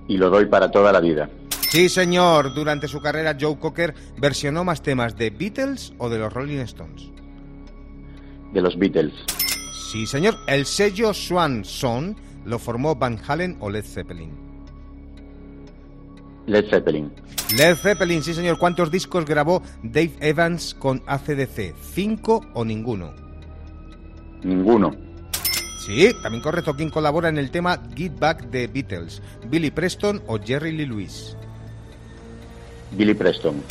Y 0.08 0.16
lo 0.16 0.28
doy 0.28 0.46
para 0.46 0.72
toda 0.72 0.90
la 0.90 0.98
vida. 0.98 1.30
Sí, 1.74 1.88
señor, 1.88 2.54
durante 2.54 2.86
su 2.86 3.00
carrera 3.00 3.36
Joe 3.38 3.58
Cocker 3.58 3.96
versionó 4.16 4.62
más 4.62 4.80
temas 4.80 5.16
de 5.16 5.30
Beatles 5.30 5.92
o 5.98 6.08
de 6.08 6.20
los 6.20 6.32
Rolling 6.32 6.58
Stones. 6.58 7.10
De 8.52 8.62
los 8.62 8.78
Beatles. 8.78 9.12
Sí, 9.90 10.06
señor, 10.06 10.36
el 10.46 10.66
sello 10.66 11.12
Swan 11.12 11.64
Song 11.64 12.14
lo 12.44 12.60
formó 12.60 12.94
Van 12.94 13.18
Halen 13.26 13.56
o 13.58 13.70
Led 13.70 13.84
Zeppelin. 13.84 14.30
Led 16.46 16.64
Zeppelin. 16.70 17.10
Led 17.56 17.74
Zeppelin, 17.74 18.22
sí, 18.22 18.34
señor. 18.34 18.56
¿Cuántos 18.56 18.92
discos 18.92 19.24
grabó 19.24 19.60
Dave 19.82 20.12
Evans 20.20 20.74
con 20.74 21.02
ACDC? 21.06 21.74
¿Cinco 21.92 22.46
o 22.54 22.64
ninguno? 22.64 23.12
Ninguno. 24.44 24.94
Sí, 25.84 26.08
también 26.22 26.40
correcto. 26.40 26.76
¿Quién 26.76 26.90
colabora 26.90 27.30
en 27.30 27.38
el 27.38 27.50
tema 27.50 27.82
Get 27.96 28.16
Back 28.16 28.44
de 28.50 28.68
Beatles? 28.68 29.20
¿Billy 29.48 29.72
Preston 29.72 30.22
o 30.28 30.38
Jerry 30.38 30.70
Lee 30.70 30.86
Lewis? 30.86 31.36
Billy 32.92 33.14
Preston. 33.14 33.62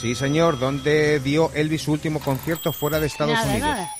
Sí, 0.00 0.14
señor. 0.14 0.58
¿Dónde 0.58 1.20
dio 1.20 1.50
Elvis 1.54 1.82
su 1.82 1.92
último 1.92 2.20
concierto 2.20 2.72
fuera 2.72 2.98
de 3.00 3.06
Estados 3.06 3.34
nada, 3.34 3.50
Unidos? 3.50 3.68
nada. 3.68 3.90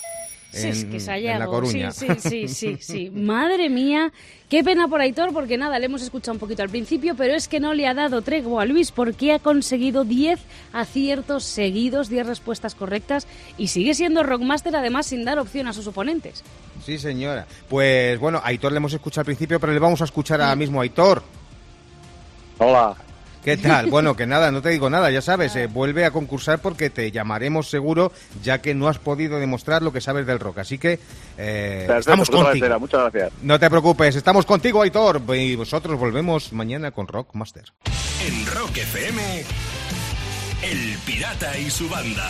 Sí, 0.53 0.67
es 0.69 0.83
En- 0.83 0.91
que 0.91 0.97
es 0.97 1.07
en. 1.09 1.39
La 1.39 1.47
Coruña. 1.47 1.93
Sí, 1.93 2.07
sí, 2.19 2.49
sí, 2.49 2.49
sí, 2.49 2.77
sí. 2.81 3.11
Madre 3.15 3.69
mía, 3.69 4.11
qué 4.49 4.65
pena 4.65 4.89
por 4.89 5.01
Aitor, 5.01 5.33
porque 5.33 5.57
nada, 5.57 5.79
le 5.79 5.87
hemos 5.87 6.03
escuchado 6.03 6.33
un 6.33 6.41
poquito 6.41 6.63
al 6.63 6.69
principio, 6.71 7.15
pero 7.15 7.35
es 7.35 7.47
que 7.47 7.61
no 7.61 7.73
le 7.73 7.87
ha 7.87 7.95
dado 7.95 8.21
tregua 8.23 8.63
a 8.63 8.65
Luis 8.65 8.91
porque 8.91 9.33
ha 9.33 9.39
conseguido 9.39 10.03
10 10.05 10.41
aciertos 10.73 11.45
seguidos, 11.45 12.09
10 12.09 12.27
respuestas 12.27 12.75
correctas 12.75 13.29
y 13.59 13.69
sigue 13.69 13.95
siendo 13.95 14.25
Rockmaster 14.25 14.75
además 14.75 15.07
sin 15.07 15.25
dar 15.25 15.39
opción 15.39 15.69
a 15.69 15.73
sus 15.73 15.87
oponentes. 15.87 16.43
Sí, 16.85 16.99
señora. 16.99 17.47
Pues 17.69 18.19
bueno, 18.19 18.39
a 18.39 18.49
Aitor 18.49 18.73
le 18.73 18.79
hemos 18.79 18.93
escuchado 18.93 19.21
al 19.21 19.27
principio, 19.27 19.61
pero 19.61 19.73
le 19.73 19.79
vamos 19.79 20.01
a 20.01 20.05
escuchar 20.05 20.41
ahora 20.41 20.57
mismo 20.57 20.81
a 20.81 20.83
Aitor. 20.83 21.23
Hola. 22.59 22.97
¿Qué 23.45 23.57
tal? 23.57 23.87
Bueno, 23.91 24.17
que 24.17 24.27
nada, 24.27 24.51
no 24.51 24.61
te 24.61 24.69
digo 24.69 24.91
nada, 24.91 25.11
ya 25.11 25.23
sabes, 25.23 25.57
eh, 25.57 25.67
vuelve 25.67 26.05
a 26.05 26.11
concursar 26.11 26.61
porque 26.61 26.91
te 26.91 27.11
llamaremos 27.11 27.71
seguro, 27.71 28.13
ya 28.43 28.61
que 28.61 28.75
no 28.75 28.89
has 28.89 28.99
podido 28.99 29.39
demostrar 29.39 29.83
lo 29.83 29.93
que 29.93 30.01
sabes 30.01 30.27
del 30.27 30.39
rock. 30.39 30.59
Así 30.59 30.79
que 30.79 30.99
eh, 31.39 31.85
Perfecto, 31.87 31.99
estamos 31.99 32.31
puta 32.31 32.45
contigo. 32.45 32.81
Muchas 32.81 33.01
gracias. 33.01 33.33
No 33.43 33.59
te 33.59 33.71
preocupes, 33.71 34.17
estamos 34.17 34.45
contigo, 34.45 34.83
Aitor. 34.83 35.23
Y 35.35 35.57
vosotros 35.57 35.99
volvemos 35.99 36.53
mañana 36.53 36.91
con 36.91 37.09
Rockmaster. 37.09 37.65
En 38.27 38.47
Rock 38.47 38.77
FM, 38.77 39.45
El 40.63 40.99
Pirata 41.07 41.59
y 41.59 41.71
su 41.71 41.89
banda. 41.89 42.29